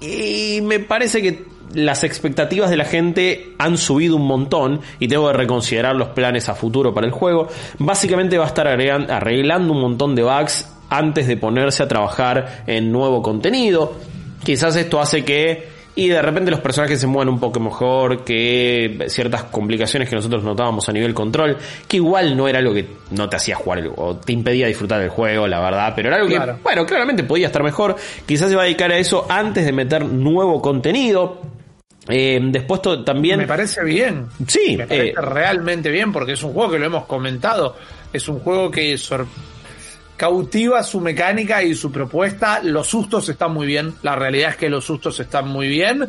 y 0.00 0.60
me 0.62 0.80
parece 0.80 1.22
que 1.22 1.44
las 1.74 2.04
expectativas 2.04 2.70
de 2.70 2.76
la 2.76 2.84
gente 2.84 3.52
han 3.58 3.76
subido 3.76 4.16
un 4.16 4.26
montón 4.26 4.80
y 4.98 5.08
tengo 5.08 5.28
que 5.28 5.36
reconsiderar 5.36 5.96
los 5.96 6.08
planes 6.08 6.48
a 6.48 6.54
futuro 6.54 6.92
para 6.94 7.06
el 7.06 7.12
juego. 7.12 7.48
Básicamente 7.78 8.38
va 8.38 8.44
a 8.44 8.48
estar 8.48 8.66
arreglando 8.66 9.72
un 9.72 9.80
montón 9.80 10.14
de 10.14 10.22
bugs 10.22 10.68
antes 10.88 11.26
de 11.26 11.36
ponerse 11.36 11.82
a 11.82 11.88
trabajar 11.88 12.64
en 12.66 12.90
nuevo 12.90 13.22
contenido. 13.22 13.92
Quizás 14.44 14.76
esto 14.76 15.00
hace 15.00 15.24
que 15.24 15.80
y 15.94 16.08
de 16.08 16.22
repente 16.22 16.50
los 16.50 16.60
personajes 16.60 17.00
se 17.00 17.06
mueven 17.06 17.28
un 17.28 17.40
poco 17.40 17.60
mejor, 17.60 18.24
que 18.24 19.06
ciertas 19.08 19.44
complicaciones 19.44 20.08
que 20.08 20.14
nosotros 20.14 20.42
notábamos 20.42 20.88
a 20.88 20.92
nivel 20.92 21.12
control, 21.12 21.56
que 21.86 21.96
igual 21.96 22.36
no 22.36 22.48
era 22.48 22.60
algo 22.60 22.72
que 22.72 22.88
no 23.10 23.28
te 23.28 23.36
hacía 23.36 23.56
jugar 23.56 23.82
o 23.96 24.16
te 24.16 24.32
impedía 24.32 24.66
disfrutar 24.66 25.00
del 25.00 25.10
juego, 25.10 25.46
la 25.46 25.60
verdad, 25.60 25.92
pero 25.94 26.08
era 26.08 26.16
algo 26.16 26.28
claro. 26.28 26.56
que, 26.56 26.62
bueno, 26.62 26.86
claramente 26.86 27.24
podía 27.24 27.48
estar 27.48 27.62
mejor. 27.62 27.96
Quizás 28.24 28.48
se 28.48 28.56
va 28.56 28.62
a 28.62 28.64
dedicar 28.64 28.90
a 28.92 28.98
eso 28.98 29.26
antes 29.28 29.64
de 29.64 29.72
meter 29.72 30.04
nuevo 30.04 30.62
contenido. 30.62 31.40
Eh, 32.10 32.40
después 32.42 32.80
también. 33.04 33.38
Me 33.38 33.46
parece 33.46 33.84
bien. 33.84 34.26
Sí. 34.46 34.76
Me 34.76 34.86
parece 34.86 35.08
eh, 35.08 35.14
realmente 35.16 35.90
bien 35.90 36.12
porque 36.12 36.32
es 36.32 36.42
un 36.42 36.52
juego 36.52 36.72
que 36.72 36.78
lo 36.78 36.86
hemos 36.86 37.06
comentado. 37.06 37.76
Es 38.12 38.28
un 38.28 38.40
juego 38.40 38.70
que 38.70 38.98
cautiva 40.16 40.82
su 40.82 41.00
mecánica 41.00 41.62
y 41.62 41.74
su 41.74 41.90
propuesta. 41.90 42.60
Los 42.62 42.88
sustos 42.88 43.28
están 43.28 43.52
muy 43.52 43.66
bien. 43.66 43.94
La 44.02 44.16
realidad 44.16 44.50
es 44.50 44.56
que 44.56 44.68
los 44.68 44.84
sustos 44.84 45.18
están 45.20 45.48
muy 45.48 45.68
bien. 45.68 46.08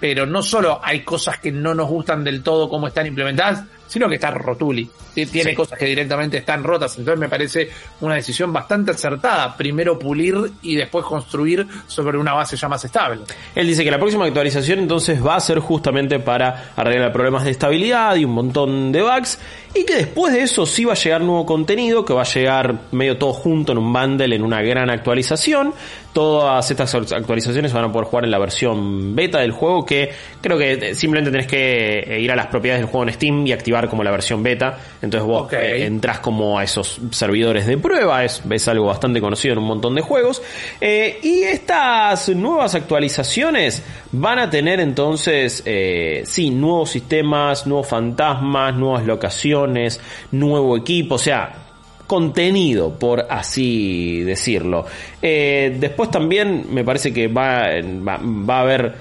Pero 0.00 0.26
no 0.26 0.42
solo 0.42 0.80
hay 0.82 1.00
cosas 1.00 1.38
que 1.38 1.50
no 1.50 1.74
nos 1.74 1.88
gustan 1.88 2.24
del 2.24 2.42
todo 2.42 2.68
como 2.68 2.88
están 2.88 3.06
implementadas, 3.06 3.64
sino 3.86 4.08
que 4.08 4.16
está 4.16 4.30
rotuli. 4.30 4.88
Tiene 5.14 5.50
sí. 5.50 5.54
cosas 5.54 5.78
que 5.78 5.86
directamente 5.86 6.38
están 6.38 6.64
rotas. 6.64 6.98
Entonces 6.98 7.20
me 7.20 7.28
parece 7.28 7.68
una 8.00 8.16
decisión 8.16 8.52
bastante 8.52 8.90
acertada. 8.90 9.56
Primero 9.56 9.98
pulir 9.98 10.34
y 10.62 10.74
después 10.74 11.04
construir 11.04 11.66
sobre 11.86 12.18
una 12.18 12.32
base 12.32 12.56
ya 12.56 12.68
más 12.68 12.84
estable. 12.84 13.20
Él 13.54 13.66
dice 13.66 13.84
que 13.84 13.90
la 13.90 13.98
próxima 13.98 14.24
actualización 14.24 14.80
entonces 14.80 15.24
va 15.24 15.36
a 15.36 15.40
ser 15.40 15.60
justamente 15.60 16.18
para 16.18 16.72
arreglar 16.76 17.12
problemas 17.12 17.44
de 17.44 17.52
estabilidad 17.52 18.16
y 18.16 18.24
un 18.24 18.32
montón 18.32 18.90
de 18.90 19.02
bugs. 19.02 19.38
Y 19.76 19.84
que 19.84 19.96
después 19.96 20.32
de 20.32 20.42
eso 20.42 20.66
sí 20.66 20.84
va 20.84 20.92
a 20.92 20.96
llegar 20.96 21.20
nuevo 21.20 21.44
contenido, 21.44 22.04
que 22.04 22.12
va 22.12 22.22
a 22.22 22.26
llegar 22.26 22.82
medio 22.92 23.18
todo 23.18 23.32
junto 23.32 23.72
en 23.72 23.78
un 23.78 23.92
bundle, 23.92 24.34
en 24.34 24.42
una 24.42 24.62
gran 24.62 24.88
actualización. 24.88 25.74
Todas 26.12 26.70
estas 26.70 26.94
actualizaciones 26.94 27.72
van 27.72 27.86
a 27.86 27.92
poder 27.92 28.06
jugar 28.06 28.24
en 28.24 28.30
la 28.30 28.38
versión 28.38 29.16
beta 29.16 29.40
del 29.40 29.50
juego, 29.50 29.84
que 29.84 30.12
creo 30.40 30.56
que 30.56 30.94
simplemente 30.94 31.32
tenés 31.32 31.48
que 31.48 32.20
ir 32.20 32.30
a 32.30 32.36
las 32.36 32.46
propiedades 32.46 32.82
del 32.82 32.90
juego 32.90 33.08
en 33.08 33.14
Steam 33.14 33.46
y 33.48 33.52
activar 33.52 33.83
como 33.88 34.04
la 34.04 34.10
versión 34.10 34.42
beta. 34.42 34.78
Entonces 35.00 35.26
vos 35.26 35.42
okay. 35.44 35.82
eh, 35.82 35.86
entras 35.86 36.20
como 36.20 36.58
a 36.58 36.64
esos 36.64 37.00
servidores 37.10 37.66
de 37.66 37.78
prueba, 37.78 38.24
es, 38.24 38.42
es, 38.50 38.68
algo 38.68 38.86
bastante 38.86 39.20
conocido 39.20 39.52
en 39.52 39.58
un 39.58 39.66
montón 39.66 39.94
de 39.94 40.02
juegos. 40.02 40.42
Eh, 40.80 41.18
y 41.22 41.42
estas 41.42 42.28
nuevas 42.30 42.74
actualizaciones 42.74 43.82
van 44.12 44.38
a 44.38 44.50
tener 44.50 44.80
entonces, 44.80 45.62
eh, 45.66 46.22
sí, 46.26 46.50
nuevos 46.50 46.90
sistemas, 46.90 47.66
nuevos 47.66 47.88
fantasmas, 47.88 48.74
nuevas 48.74 49.04
locaciones, 49.04 50.00
nuevo 50.30 50.76
equipo, 50.76 51.16
o 51.16 51.18
sea, 51.18 51.64
contenido, 52.06 52.98
por 52.98 53.26
así 53.30 54.20
decirlo. 54.20 54.86
Eh, 55.22 55.76
después 55.78 56.10
también 56.10 56.66
me 56.70 56.84
parece 56.84 57.12
que 57.12 57.28
va, 57.28 57.64
va, 57.82 58.56
a 58.56 58.60
haber 58.60 58.94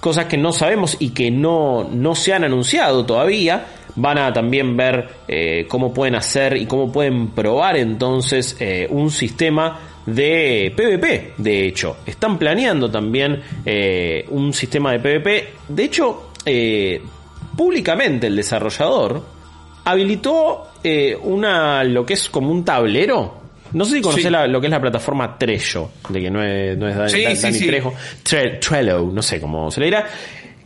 cosas 0.00 0.26
que 0.26 0.38
no 0.38 0.52
sabemos 0.52 0.96
y 0.98 1.10
que 1.10 1.30
no, 1.30 1.88
no 1.90 2.14
se 2.14 2.32
han 2.32 2.44
anunciado 2.44 3.04
todavía. 3.04 3.66
Van 3.96 4.18
a 4.18 4.32
también 4.32 4.76
ver 4.76 5.08
eh, 5.28 5.66
cómo 5.68 5.92
pueden 5.92 6.14
hacer 6.14 6.56
y 6.56 6.66
cómo 6.66 6.90
pueden 6.90 7.28
probar 7.28 7.76
entonces 7.76 8.56
eh, 8.60 8.86
un 8.90 9.10
sistema 9.10 9.78
de 10.06 10.72
PvP. 10.76 11.34
De 11.36 11.66
hecho, 11.66 11.98
están 12.06 12.38
planeando 12.38 12.90
también 12.90 13.40
un 14.30 14.52
sistema 14.52 14.92
de 14.92 14.98
PvP. 14.98 15.48
De 15.68 15.84
hecho, 15.84 16.30
públicamente 17.56 18.26
el 18.26 18.36
desarrollador 18.36 19.22
habilitó 19.84 20.70
eh, 20.82 21.16
una 21.22 21.84
lo 21.84 22.04
que 22.04 22.14
es 22.14 22.28
como 22.28 22.50
un 22.50 22.64
tablero. 22.64 23.38
No 23.72 23.84
sé 23.84 23.96
si 23.96 24.00
conoces 24.00 24.32
lo 24.48 24.60
que 24.60 24.66
es 24.66 24.70
la 24.70 24.80
plataforma 24.80 25.38
Trello, 25.38 25.90
de 26.08 26.20
que 26.20 26.30
no 26.30 26.42
es, 26.42 26.76
no 26.76 26.88
es 26.88 27.40
Dani, 27.40 27.58
Trejo. 27.58 27.94
Trello, 28.24 29.10
no 29.12 29.22
sé 29.22 29.40
cómo 29.40 29.70
se 29.70 29.80
le 29.80 29.86
dirá. 29.86 30.06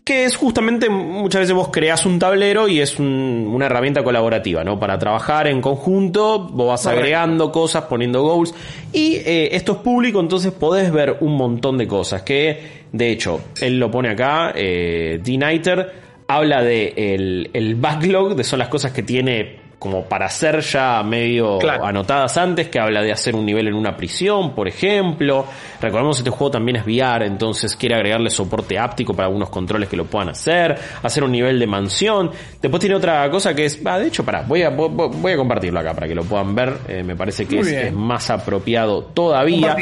Que 0.05 0.25
es 0.25 0.37
justamente, 0.37 0.91
muchas 0.91 1.41
veces 1.41 1.55
vos 1.55 1.71
creas 1.73 2.05
un 2.05 2.19
tablero 2.19 2.69
y 2.69 2.79
es 2.81 2.99
una 2.99 3.65
herramienta 3.65 4.05
colaborativa, 4.05 4.63
¿no? 4.63 4.79
Para 4.79 4.99
trabajar 4.99 5.47
en 5.47 5.63
conjunto, 5.63 6.41
vos 6.41 6.69
vas 6.69 6.87
agregando 6.87 7.51
cosas, 7.51 7.85
poniendo 7.85 8.23
goals. 8.23 8.55
Y 8.93 9.15
eh, 9.15 9.57
esto 9.57 9.73
es 9.73 9.79
público, 9.79 10.21
entonces 10.21 10.53
podés 10.53 10.93
ver 10.93 11.17
un 11.21 11.39
montón 11.39 11.79
de 11.79 11.89
cosas. 11.89 12.21
Que, 12.21 12.85
de 12.93 13.11
hecho, 13.11 13.41
él 13.63 13.79
lo 13.79 13.91
pone 13.91 14.11
acá, 14.11 14.53
eh, 14.55 15.21
D-Nighter 15.25 16.05
habla 16.29 16.63
de 16.63 16.93
el, 16.97 17.51
el 17.55 17.75
backlog, 17.75 18.35
de 18.35 18.45
son 18.45 18.59
las 18.59 18.69
cosas 18.69 18.93
que 18.93 19.03
tiene 19.03 19.64
como 19.85 20.07
para 20.07 20.31
ser 20.31 20.61
ya 20.61 21.03
medio 21.03 21.59
anotadas 21.63 22.39
antes, 22.39 22.69
que 22.69 22.79
habla 22.79 23.03
de 23.03 23.13
hacer 23.13 23.37
un 23.37 23.45
nivel 23.45 23.69
en 23.69 23.75
una 23.75 23.95
prisión, 23.95 24.55
por 24.55 24.67
ejemplo. 24.67 25.45
Recordemos 25.79 26.17
que 26.17 26.21
este 26.21 26.31
juego 26.31 26.53
también 26.53 26.77
es 26.77 26.87
VR, 26.87 27.27
entonces 27.27 27.77
quiere 27.77 27.95
agregarle 27.95 28.31
soporte 28.31 28.79
áptico 28.79 29.13
para 29.13 29.27
algunos 29.27 29.51
controles 29.51 29.91
que 29.91 29.99
lo 29.99 30.07
puedan 30.07 30.31
hacer, 30.31 30.75
hacer 31.03 31.23
un 31.23 31.33
nivel 31.33 31.59
de 31.59 31.67
mansión. 31.67 32.31
Después 32.63 32.81
tiene 32.81 32.97
otra 32.97 33.29
cosa 33.29 33.55
que 33.55 33.67
es, 33.67 33.79
ah, 33.85 33.99
de 33.99 34.07
hecho, 34.07 34.25
para, 34.25 34.41
voy 34.41 34.63
a, 34.63 34.71
voy 34.71 35.33
a 35.33 35.37
compartirlo 35.37 35.81
acá 35.81 35.93
para 35.93 36.09
que 36.09 36.15
lo 36.15 36.25
puedan 36.25 36.55
ver. 36.55 36.79
Eh, 36.89 37.03
me 37.03 37.15
parece 37.15 37.45
que 37.45 37.61
es, 37.61 37.93
más 37.93 38.31
apropiado 38.31 39.05
todavía. 39.05 39.77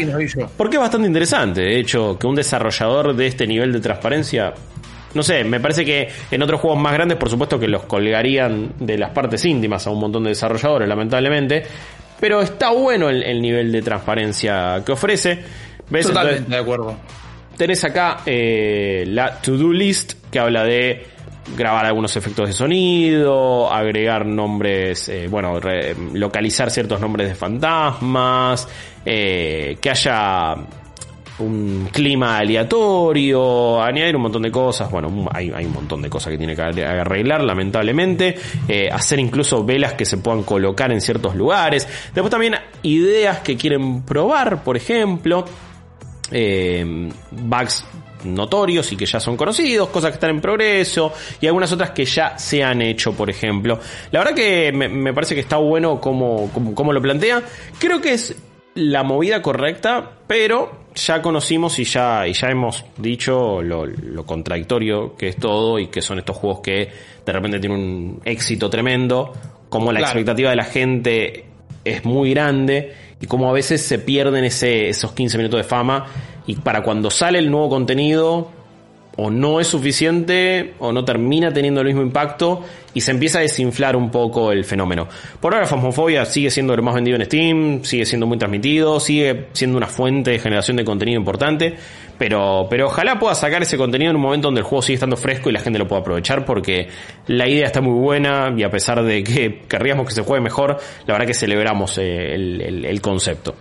Porque 0.56 0.78
es 0.78 0.82
bastante 0.82 1.06
interesante, 1.06 1.60
de 1.60 1.78
hecho, 1.78 2.18
que 2.18 2.26
un 2.26 2.34
desarrollador 2.34 3.14
de 3.14 3.28
este 3.28 3.46
nivel 3.46 3.72
de 3.72 3.78
transparencia 3.78 4.52
no 5.14 5.22
sé, 5.22 5.44
me 5.44 5.60
parece 5.60 5.84
que 5.84 6.08
en 6.30 6.42
otros 6.42 6.60
juegos 6.60 6.80
más 6.80 6.92
grandes, 6.92 7.18
por 7.18 7.28
supuesto 7.28 7.58
que 7.58 7.68
los 7.68 7.84
colgarían 7.84 8.72
de 8.78 8.98
las 8.98 9.10
partes 9.10 9.44
íntimas 9.44 9.86
a 9.86 9.90
un 9.90 10.00
montón 10.00 10.24
de 10.24 10.30
desarrolladores, 10.30 10.88
lamentablemente. 10.88 11.62
Pero 12.20 12.40
está 12.40 12.70
bueno 12.70 13.08
el, 13.08 13.42
nivel 13.42 13.72
de 13.72 13.82
transparencia 13.82 14.82
que 14.86 14.92
ofrece. 14.92 15.40
¿Ves? 15.90 16.06
Totalmente 16.06 16.50
de 16.50 16.56
acuerdo. 16.56 16.96
Tenés 17.56 17.84
acá 17.84 18.18
eh, 18.24 19.04
la 19.08 19.40
to-do 19.40 19.72
list 19.72 20.14
que 20.30 20.38
habla 20.38 20.64
de 20.64 21.04
grabar 21.56 21.84
algunos 21.86 22.16
efectos 22.16 22.48
de 22.48 22.52
sonido, 22.52 23.70
agregar 23.70 24.24
nombres, 24.24 25.08
eh, 25.08 25.26
bueno, 25.28 25.58
localizar 26.14 26.70
ciertos 26.70 27.00
nombres 27.00 27.28
de 27.28 27.34
fantasmas, 27.34 28.68
eh, 29.04 29.76
que 29.80 29.90
haya 29.90 30.54
un 31.42 31.88
clima 31.92 32.38
aleatorio, 32.38 33.82
añadir 33.82 34.16
un 34.16 34.22
montón 34.22 34.42
de 34.42 34.50
cosas, 34.50 34.90
bueno, 34.90 35.28
hay, 35.32 35.50
un 35.50 35.72
montón 35.72 36.02
de 36.02 36.08
cosas 36.08 36.30
que 36.30 36.38
tiene 36.38 36.54
que 36.54 36.62
arreglar, 36.62 37.42
lamentablemente, 37.42 38.36
eh, 38.68 38.88
hacer 38.90 39.18
incluso 39.18 39.64
velas 39.64 39.94
que 39.94 40.04
se 40.04 40.18
puedan 40.18 40.42
colocar 40.42 40.92
en 40.92 41.00
ciertos 41.00 41.34
lugares, 41.34 41.88
después 42.14 42.30
también 42.30 42.54
ideas 42.82 43.40
que 43.40 43.56
quieren 43.56 44.02
probar, 44.02 44.62
por 44.62 44.76
ejemplo, 44.76 45.44
eh, 46.30 47.10
bugs 47.30 47.84
notorios 48.24 48.90
y 48.92 48.96
que 48.96 49.06
ya 49.06 49.20
son 49.20 49.36
conocidos, 49.36 49.88
cosas 49.88 50.10
que 50.10 50.14
están 50.14 50.30
en 50.30 50.40
progreso 50.40 51.12
y 51.40 51.46
algunas 51.46 51.72
otras 51.72 51.90
que 51.90 52.04
ya 52.04 52.38
se 52.38 52.62
han 52.62 52.82
hecho, 52.82 53.12
por 53.12 53.30
ejemplo. 53.30 53.78
La 54.10 54.20
verdad 54.20 54.34
que 54.34 54.72
me, 54.72 55.12
parece 55.12 55.34
que 55.34 55.40
está 55.40 55.56
bueno 55.56 56.00
como, 56.00 56.50
como 56.74 56.92
lo 56.92 57.02
plantea. 57.02 57.42
Creo 57.78 58.00
que 58.00 58.14
es 58.14 58.36
la 58.74 59.02
movida 59.02 59.42
correcta, 59.42 60.18
pero 60.26 60.81
ya 60.94 61.22
conocimos 61.22 61.78
y 61.78 61.84
ya, 61.84 62.26
y 62.26 62.32
ya 62.32 62.48
hemos 62.48 62.84
dicho 62.96 63.62
lo, 63.62 63.86
contradictorio 64.24 65.16
que 65.16 65.28
es 65.28 65.36
todo 65.36 65.78
y 65.78 65.88
que 65.88 66.02
son 66.02 66.18
estos 66.18 66.36
juegos 66.36 66.60
que 66.60 66.90
de 67.24 67.32
repente 67.32 67.60
tienen 67.60 67.78
un 67.78 68.20
éxito 68.24 68.68
tremendo, 68.70 69.32
como 69.68 69.92
la 69.92 70.00
expectativa 70.00 70.50
de 70.50 70.56
la 70.56 70.64
gente 70.64 71.46
es 71.84 72.04
muy 72.04 72.30
grande 72.30 72.94
y 73.20 73.26
como 73.26 73.48
a 73.48 73.52
veces 73.52 73.82
se 73.82 73.98
pierden 73.98 74.44
ese, 74.44 74.88
esos 74.88 75.12
15 75.12 75.38
minutos 75.38 75.58
de 75.58 75.64
fama 75.64 76.06
y 76.46 76.56
para 76.56 76.82
cuando 76.82 77.10
sale 77.10 77.38
el 77.38 77.50
nuevo 77.50 77.68
contenido 77.68 78.50
o 79.16 79.30
no 79.30 79.60
es 79.60 79.66
suficiente 79.66 80.74
o 80.78 80.92
no 80.92 81.04
termina 81.04 81.52
teniendo 81.52 81.80
el 81.80 81.88
mismo 81.88 82.02
impacto 82.02 82.64
y 82.94 83.00
se 83.00 83.10
empieza 83.10 83.38
a 83.38 83.42
desinflar 83.42 83.96
un 83.96 84.10
poco 84.10 84.52
el 84.52 84.64
fenómeno. 84.64 85.08
Por 85.40 85.54
ahora 85.54 85.66
Fasmofobia 85.66 86.24
sigue 86.24 86.50
siendo 86.50 86.76
lo 86.76 86.82
más 86.82 86.94
vendido 86.94 87.16
en 87.16 87.24
Steam, 87.24 87.84
sigue 87.84 88.06
siendo 88.06 88.26
muy 88.26 88.38
transmitido, 88.38 89.00
sigue 89.00 89.48
siendo 89.52 89.76
una 89.76 89.86
fuente 89.86 90.30
de 90.30 90.38
generación 90.38 90.76
de 90.76 90.84
contenido 90.84 91.18
importante, 91.18 91.74
pero, 92.18 92.66
pero 92.70 92.86
ojalá 92.86 93.18
pueda 93.18 93.34
sacar 93.34 93.62
ese 93.62 93.76
contenido 93.76 94.10
en 94.10 94.16
un 94.16 94.22
momento 94.22 94.48
donde 94.48 94.60
el 94.60 94.66
juego 94.66 94.82
sigue 94.82 94.94
estando 94.94 95.16
fresco 95.16 95.50
y 95.50 95.52
la 95.52 95.60
gente 95.60 95.78
lo 95.78 95.86
pueda 95.86 96.00
aprovechar 96.00 96.44
porque 96.44 96.88
la 97.26 97.48
idea 97.48 97.66
está 97.66 97.80
muy 97.80 97.98
buena 97.98 98.52
y 98.56 98.62
a 98.62 98.70
pesar 98.70 99.02
de 99.02 99.22
que 99.22 99.62
querríamos 99.68 100.06
que 100.06 100.14
se 100.14 100.22
juegue 100.22 100.42
mejor, 100.42 100.78
la 101.06 101.14
verdad 101.14 101.26
que 101.26 101.34
celebramos 101.34 101.98
eh, 101.98 102.34
el 102.34 103.00
concepto. 103.00 103.54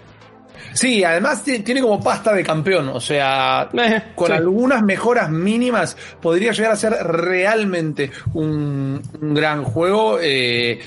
Sí, 0.74 1.04
además 1.04 1.44
tiene 1.44 1.82
como 1.82 2.02
pasta 2.02 2.34
de 2.34 2.44
campeón, 2.44 2.90
o 2.90 3.00
sea, 3.00 3.70
eh, 3.74 4.04
con 4.16 4.32
algunas 4.32 4.84
mejoras 4.84 5.30
mínimas 5.30 5.98
podría 6.22 6.52
llegar 6.52 6.72
a 6.72 6.76
ser 6.76 6.94
realmente 6.94 8.12
un, 8.34 9.02
gran 9.20 9.64
juego. 9.64 10.20
Eh, 10.22 10.80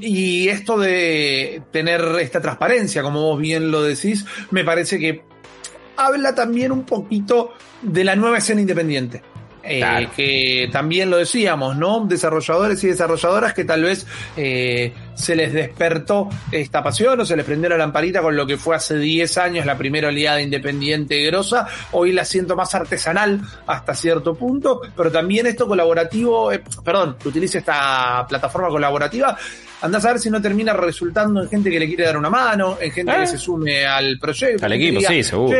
y 0.00 0.48
esto 0.48 0.78
de 0.78 1.62
tener 1.72 2.00
esta 2.20 2.40
transparencia, 2.40 3.02
como 3.02 3.22
vos 3.22 3.40
bien 3.40 3.70
lo 3.70 3.82
decís, 3.82 4.24
me 4.50 4.64
parece 4.64 4.98
que 4.98 5.24
habla 5.96 6.34
también 6.34 6.70
un 6.72 6.84
poquito 6.84 7.52
de 7.82 8.04
la 8.04 8.14
nueva 8.14 8.38
escena 8.38 8.60
independiente. 8.60 9.22
Eh, 9.64 10.08
que 10.16 10.68
también 10.72 11.10
lo 11.10 11.18
decíamos, 11.18 11.76
¿no? 11.76 12.04
Desarrolladores 12.06 12.82
y 12.82 12.88
desarrolladoras 12.88 13.54
que 13.54 13.64
tal 13.64 13.84
vez 13.84 14.06
eh, 14.36 14.92
se 15.14 15.36
les 15.36 15.52
despertó 15.52 16.28
esta 16.50 16.82
pasión 16.82 17.20
o 17.20 17.24
se 17.24 17.36
les 17.36 17.44
prendió 17.44 17.68
la 17.70 17.76
lamparita 17.76 18.22
con 18.22 18.34
lo 18.36 18.44
que 18.44 18.56
fue 18.56 18.74
hace 18.74 18.98
10 18.98 19.38
años 19.38 19.66
la 19.66 19.78
primera 19.78 20.08
oleada 20.08 20.40
independiente 20.42 21.22
grosa. 21.26 21.68
Hoy 21.92 22.12
la 22.12 22.24
siento 22.24 22.56
más 22.56 22.74
artesanal 22.74 23.40
hasta 23.66 23.94
cierto 23.94 24.34
punto, 24.34 24.80
pero 24.96 25.12
también 25.12 25.46
esto 25.46 25.68
colaborativo, 25.68 26.50
eh, 26.50 26.62
perdón, 26.84 27.16
que 27.22 27.28
utilice 27.28 27.58
esta 27.58 28.26
plataforma 28.28 28.68
colaborativa. 28.68 29.36
Andás 29.80 30.04
a 30.04 30.12
ver 30.12 30.20
si 30.20 30.30
no 30.30 30.42
termina 30.42 30.72
resultando 30.72 31.42
en 31.42 31.48
gente 31.48 31.70
que 31.70 31.78
le 31.78 31.86
quiere 31.86 32.04
dar 32.04 32.16
una 32.16 32.30
mano, 32.30 32.78
en 32.80 32.90
gente 32.90 33.12
que 33.12 33.26
se 33.26 33.38
sume 33.38 33.84
al 33.84 34.18
proyecto. 34.18 34.64
Al 34.66 34.72
equipo, 34.72 35.00
sí, 35.00 35.22
seguro 35.22 35.56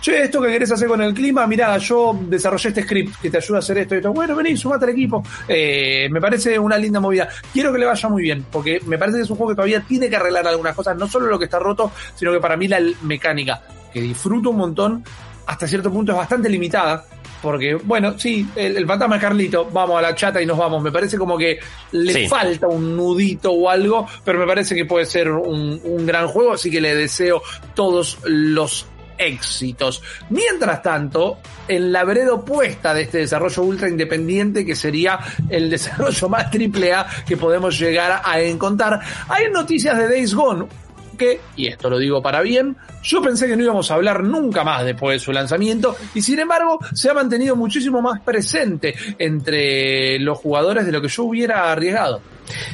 che, 0.00 0.22
esto 0.24 0.40
que 0.40 0.48
querés 0.48 0.70
hacer 0.72 0.88
con 0.88 1.00
el 1.00 1.14
clima, 1.14 1.46
mirá, 1.46 1.76
yo 1.78 2.18
desarrollé 2.20 2.68
este 2.68 2.82
script 2.82 3.20
que 3.20 3.30
te 3.30 3.38
ayuda 3.38 3.58
a 3.58 3.60
hacer 3.60 3.78
esto 3.78 3.94
y 3.94 3.98
esto. 3.98 4.12
Bueno, 4.12 4.34
vení, 4.36 4.56
sumate 4.56 4.84
al 4.84 4.90
equipo. 4.92 5.22
Eh, 5.46 6.08
me 6.10 6.20
parece 6.20 6.58
una 6.58 6.78
linda 6.78 7.00
movida. 7.00 7.28
Quiero 7.52 7.72
que 7.72 7.78
le 7.78 7.86
vaya 7.86 8.08
muy 8.08 8.22
bien, 8.22 8.44
porque 8.50 8.80
me 8.86 8.98
parece 8.98 9.18
que 9.18 9.24
es 9.24 9.30
un 9.30 9.36
juego 9.36 9.50
que 9.50 9.56
todavía 9.56 9.80
tiene 9.80 10.08
que 10.08 10.16
arreglar 10.16 10.46
algunas 10.46 10.74
cosas, 10.74 10.96
no 10.96 11.08
solo 11.08 11.26
lo 11.26 11.38
que 11.38 11.46
está 11.46 11.58
roto, 11.58 11.90
sino 12.14 12.32
que 12.32 12.40
para 12.40 12.56
mí 12.56 12.68
la 12.68 12.80
mecánica, 13.02 13.62
que 13.92 14.00
disfruto 14.00 14.50
un 14.50 14.56
montón, 14.56 15.04
hasta 15.46 15.66
cierto 15.66 15.90
punto 15.90 16.12
es 16.12 16.18
bastante 16.18 16.48
limitada. 16.48 17.04
Porque, 17.40 17.74
bueno, 17.76 18.18
sí, 18.18 18.48
el, 18.56 18.84
fantasma 18.84 19.14
de 19.14 19.20
Carlito, 19.20 19.68
vamos 19.72 19.96
a 19.98 20.02
la 20.02 20.14
chata 20.14 20.42
y 20.42 20.46
nos 20.46 20.58
vamos. 20.58 20.82
Me 20.82 20.90
parece 20.90 21.16
como 21.16 21.38
que 21.38 21.60
le 21.92 22.28
falta 22.28 22.66
un 22.66 22.96
nudito 22.96 23.52
o 23.52 23.70
algo, 23.70 24.08
pero 24.24 24.40
me 24.40 24.46
parece 24.46 24.74
que 24.74 24.84
puede 24.84 25.06
ser 25.06 25.30
un, 25.30 25.80
un 25.84 26.04
gran 26.04 26.26
juego, 26.26 26.54
así 26.54 26.68
que 26.68 26.80
le 26.80 26.96
deseo 26.96 27.40
todos 27.74 28.18
los 28.24 28.86
éxitos. 29.18 30.02
Mientras 30.30 30.82
tanto, 30.82 31.38
en 31.66 31.92
la 31.92 32.04
vereda 32.04 32.34
opuesta 32.34 32.94
de 32.94 33.02
este 33.02 33.18
desarrollo 33.18 33.62
ultra 33.62 33.88
independiente, 33.88 34.64
que 34.64 34.76
sería 34.76 35.18
el 35.48 35.70
desarrollo 35.70 36.28
más 36.28 36.50
triple 36.50 36.92
A 36.92 37.06
que 37.26 37.36
podemos 37.36 37.78
llegar 37.78 38.22
a 38.24 38.40
encontrar, 38.40 39.00
hay 39.28 39.50
noticias 39.50 39.96
de 39.98 40.08
Days 40.08 40.34
Gone, 40.34 40.66
que, 41.18 41.40
y 41.56 41.66
esto 41.66 41.90
lo 41.90 41.98
digo 41.98 42.22
para 42.22 42.40
bien, 42.40 42.76
yo 43.02 43.20
pensé 43.20 43.46
que 43.46 43.56
no 43.56 43.64
íbamos 43.64 43.90
a 43.90 43.94
hablar 43.94 44.22
nunca 44.22 44.64
más 44.64 44.84
después 44.84 45.20
de 45.20 45.24
su 45.24 45.32
lanzamiento 45.32 45.96
y 46.14 46.22
sin 46.22 46.38
embargo 46.38 46.78
se 46.94 47.10
ha 47.10 47.14
mantenido 47.14 47.56
muchísimo 47.56 48.00
más 48.00 48.20
presente 48.20 48.94
entre 49.18 50.18
los 50.20 50.38
jugadores 50.38 50.86
de 50.86 50.92
lo 50.92 51.02
que 51.02 51.08
yo 51.08 51.24
hubiera 51.24 51.70
arriesgado. 51.70 52.20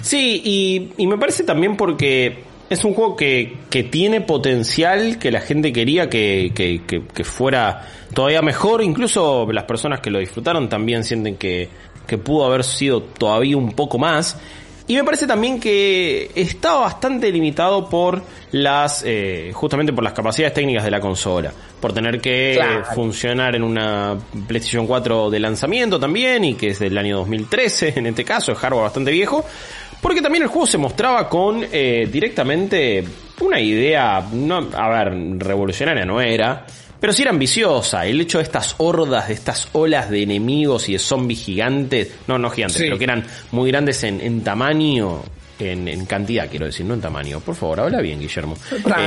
Sí, 0.03 0.43
y, 0.45 0.93
y 1.03 1.07
me 1.07 1.19
parece 1.19 1.43
también 1.43 1.77
porque 1.77 2.45
es 2.71 2.85
un 2.85 2.95
juego 2.95 3.17
que, 3.17 3.59
que 3.71 3.85
tiene 3.85 4.21
potencial, 4.21 5.19
que 5.19 5.31
la 5.31 5.41
gente 5.41 5.73
quería 5.73 6.09
que, 6.09 6.53
que, 6.55 6.83
que, 6.87 7.25
fuera 7.25 7.89
todavía 8.15 8.43
mejor. 8.43 8.83
Incluso 8.83 9.47
las 9.53 9.65
personas 9.65 10.01
que 10.01 10.11
lo 10.11 10.19
disfrutaron 10.19 10.69
también 10.69 11.05
sienten 11.05 11.37
que, 11.37 11.69
que 12.07 12.19
pudo 12.19 12.45
haber 12.45 12.65
sido 12.65 13.03
todavía 13.03 13.57
un 13.57 13.73
poco 13.73 13.99
más. 13.99 14.39
Y 14.87 14.97
me 14.97 15.05
parece 15.05 15.27
también 15.27 15.59
que 15.59 16.31
está 16.35 16.75
bastante 16.75 17.33
limitado 17.33 17.89
por 17.89 18.23
las, 18.53 19.03
eh, 19.07 19.51
justamente 19.55 19.95
por 19.95 20.05
las 20.05 20.13
capacidades 20.13 20.53
técnicas 20.53 20.85
de 20.85 20.91
la 20.91 21.01
consola. 21.01 21.55
Por 21.81 21.95
tener 21.95 22.21
que 22.21 22.59
funcionar 22.95 23.57
en 23.57 23.63
una 23.63 24.15
PlayStation 24.47 24.87
4 24.87 25.31
de 25.31 25.41
lanzamiento 25.41 25.99
también, 25.99 26.45
y 26.45 26.55
que 26.55 26.69
es 26.69 26.79
del 26.81 26.99
año 26.99 27.17
2013 27.19 27.95
en 27.97 28.07
este 28.09 28.25
caso, 28.25 28.53
es 28.53 28.59
hardware 28.59 28.85
bastante 28.85 29.11
viejo. 29.11 29.43
Porque 30.05 30.21
también 30.21 30.43
el 30.43 30.51
juego 30.51 30.67
se 30.67 30.77
mostraba 30.77 31.31
con 31.31 31.65
eh, 31.73 32.07
directamente 32.13 33.03
una 33.41 33.59
idea, 33.59 34.23
no, 34.35 34.69
a 34.75 34.89
ver, 34.91 35.15
revolucionaria 35.39 36.05
no 36.05 36.21
era, 36.21 36.67
pero 37.01 37.11
sí 37.11 37.23
era 37.23 37.31
ambiciosa. 37.31 38.05
El 38.05 38.21
hecho 38.21 38.37
de 38.37 38.45
estas 38.45 38.75
hordas, 38.77 39.29
de 39.29 39.33
estas 39.33 39.67
olas 39.73 40.11
de 40.11 40.23
enemigos 40.23 40.91
y 40.91 40.93
de 40.93 40.99
zombies 40.99 41.43
gigantes, 41.43 42.17
no, 42.27 42.39
no 42.39 42.51
gigantes, 42.51 42.83
pero 42.83 42.99
que 42.99 43.05
eran 43.05 43.25
muy 43.53 43.71
grandes 43.71 44.05
en, 44.05 44.43
tamaño, 44.43 45.23
en, 45.59 46.05
cantidad, 46.05 46.51
quiero 46.51 46.67
decir, 46.67 46.85
no 46.85 46.93
en 46.93 47.01
tamaño. 47.01 47.41
Por 47.41 47.55
favor, 47.55 47.81
habla 47.81 48.03
bien, 48.03 48.21
Guillermo. 48.21 48.59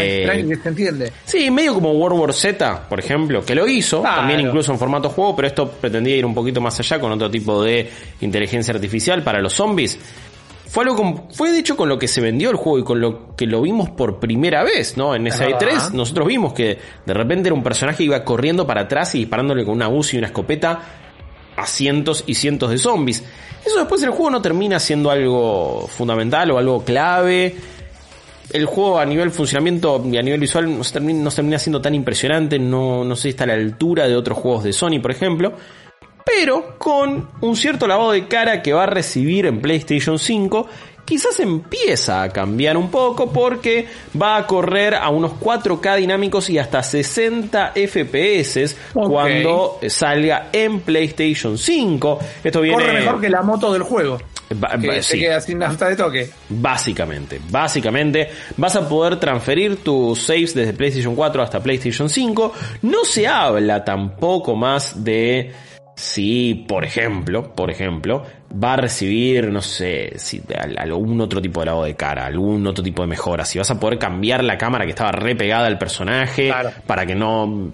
Eh, 0.01 0.47
que 0.47 0.55
se 0.55 0.69
entiende. 0.69 1.13
Sí, 1.25 1.51
medio 1.51 1.75
como 1.75 1.91
World 1.91 2.19
War 2.19 2.33
Z, 2.33 2.89
por 2.89 2.99
ejemplo, 2.99 3.45
que 3.45 3.53
lo 3.53 3.67
hizo, 3.67 4.01
también 4.01 4.39
incluso 4.39 4.71
en 4.71 4.79
formato 4.79 5.09
juego, 5.09 5.35
pero 5.35 5.47
esto 5.47 5.69
pretendía 5.69 6.15
ir 6.15 6.25
un 6.25 6.33
poquito 6.33 6.59
más 6.59 6.79
allá 6.79 6.99
con 6.99 7.11
otro 7.11 7.29
tipo 7.29 7.61
de 7.61 7.87
inteligencia 8.21 8.73
artificial 8.73 9.21
para 9.21 9.39
los 9.39 9.53
zombies. 9.53 9.99
Fue 10.69 10.83
algo 10.83 10.95
con, 10.95 11.31
fue 11.31 11.51
de 11.51 11.59
hecho 11.59 11.77
con 11.77 11.87
lo 11.87 11.97
que 11.97 12.07
se 12.07 12.19
vendió 12.19 12.49
el 12.49 12.57
juego 12.57 12.79
y 12.79 12.83
con 12.83 12.99
lo 12.99 13.35
que 13.35 13.45
lo 13.45 13.61
vimos 13.61 13.89
por 13.89 14.19
primera 14.19 14.63
vez, 14.63 14.97
¿no? 14.97 15.15
En 15.15 15.25
esa 15.25 15.47
E3 15.47 15.91
nosotros 15.91 16.27
vimos 16.27 16.53
que 16.53 16.77
de 17.05 17.13
repente 17.13 17.47
era 17.47 17.55
un 17.55 17.63
personaje 17.63 17.99
que 17.99 18.03
iba 18.03 18.23
corriendo 18.23 18.67
para 18.67 18.81
atrás 18.81 19.15
y 19.15 19.19
disparándole 19.19 19.63
con 19.63 19.75
una 19.75 19.87
UCI 19.87 20.15
y 20.15 20.19
una 20.19 20.27
escopeta 20.27 20.81
a 21.55 21.65
cientos 21.65 22.23
y 22.27 22.35
cientos 22.35 22.69
de 22.69 22.77
zombies. 22.77 23.23
Eso 23.65 23.79
después 23.79 24.03
el 24.03 24.09
juego 24.09 24.29
no 24.29 24.41
termina 24.41 24.79
siendo 24.79 25.09
algo 25.09 25.87
fundamental 25.87 26.51
o 26.51 26.57
algo 26.57 26.83
clave. 26.83 27.55
El 28.51 28.65
juego 28.65 28.99
a 28.99 29.05
nivel 29.05 29.31
funcionamiento 29.31 30.01
y 30.05 30.17
a 30.17 30.21
nivel 30.21 30.39
visual 30.39 30.77
no 30.77 30.83
se 30.83 30.93
termina, 30.93 31.29
termina 31.29 31.59
siendo 31.59 31.81
tan 31.81 31.95
impresionante, 31.95 32.59
no, 32.59 33.03
no 33.03 33.15
sé 33.15 33.23
si 33.23 33.29
está 33.29 33.43
a 33.45 33.47
la 33.47 33.53
altura 33.53 34.07
de 34.07 34.15
otros 34.15 34.37
juegos 34.37 34.63
de 34.63 34.73
Sony, 34.73 34.99
por 35.01 35.11
ejemplo 35.11 35.53
pero 36.27 36.77
con 36.77 37.29
un 37.39 37.55
cierto 37.55 37.87
lavado 37.87 38.11
de 38.11 38.27
cara 38.27 38.61
que 38.61 38.73
va 38.73 38.83
a 38.83 38.87
recibir 38.87 39.45
en 39.45 39.61
PlayStation 39.61 40.19
5 40.19 40.67
quizás 41.07 41.39
empieza 41.39 42.21
a 42.21 42.29
cambiar 42.29 42.75
un 42.75 42.91
poco 42.91 43.31
porque 43.31 43.87
va 44.21 44.35
a 44.35 44.45
correr 44.45 44.93
a 44.93 45.07
unos 45.09 45.31
4K 45.39 45.95
dinámicos 45.95 46.49
y 46.49 46.59
hasta 46.59 46.83
60 46.83 47.71
FPS 47.73 48.75
cuando 48.93 49.79
salga 49.87 50.49
en 50.51 50.81
PlayStation 50.81 51.57
5. 51.57 52.19
Esto 52.43 52.59
viene... 52.59 52.83
Corre 52.83 52.93
mejor 52.93 53.21
que 53.21 53.29
la 53.29 53.41
moto 53.41 53.71
del 53.71 53.83
juego. 53.83 54.17
que 54.81 55.01
se 55.01 55.17
queda 55.17 55.39
sin 55.39 55.59
nafta 55.59 55.87
de 55.87 55.95
toque. 55.95 56.29
Básicamente, 56.49 57.39
básicamente 57.49 58.29
vas 58.57 58.75
a 58.75 58.87
poder 58.87 59.17
transferir 59.17 59.77
tus 59.77 60.19
saves 60.19 60.53
desde 60.53 60.73
PlayStation 60.73 61.15
4 61.15 61.41
hasta 61.41 61.63
PlayStation 61.63 62.09
5. 62.09 62.53
No 62.81 63.05
se 63.05 63.27
habla 63.27 63.85
tampoco 63.85 64.57
más 64.57 65.05
de 65.05 65.53
si, 65.97 66.53
por 66.53 66.85
ejemplo, 66.85 67.55
por 67.55 67.71
ejemplo, 67.71 68.23
va 68.53 68.73
a 68.73 68.77
recibir, 68.77 69.51
no 69.51 69.63
sé, 69.63 70.13
si 70.17 70.43
algún 70.77 71.19
otro 71.21 71.41
tipo 71.41 71.61
de 71.61 71.65
lado 71.65 71.85
de 71.85 71.95
cara, 71.95 72.27
algún 72.27 72.67
otro 72.67 72.83
tipo 72.83 73.01
de 73.01 73.07
mejora, 73.07 73.43
si 73.43 73.57
vas 73.57 73.71
a 73.71 73.79
poder 73.79 73.97
cambiar 73.97 74.43
la 74.43 74.59
cámara 74.59 74.85
que 74.85 74.91
estaba 74.91 75.11
re 75.11 75.35
pegada 75.35 75.65
al 75.65 75.79
personaje 75.79 76.53
para 76.85 77.07
que 77.07 77.15
no 77.15 77.71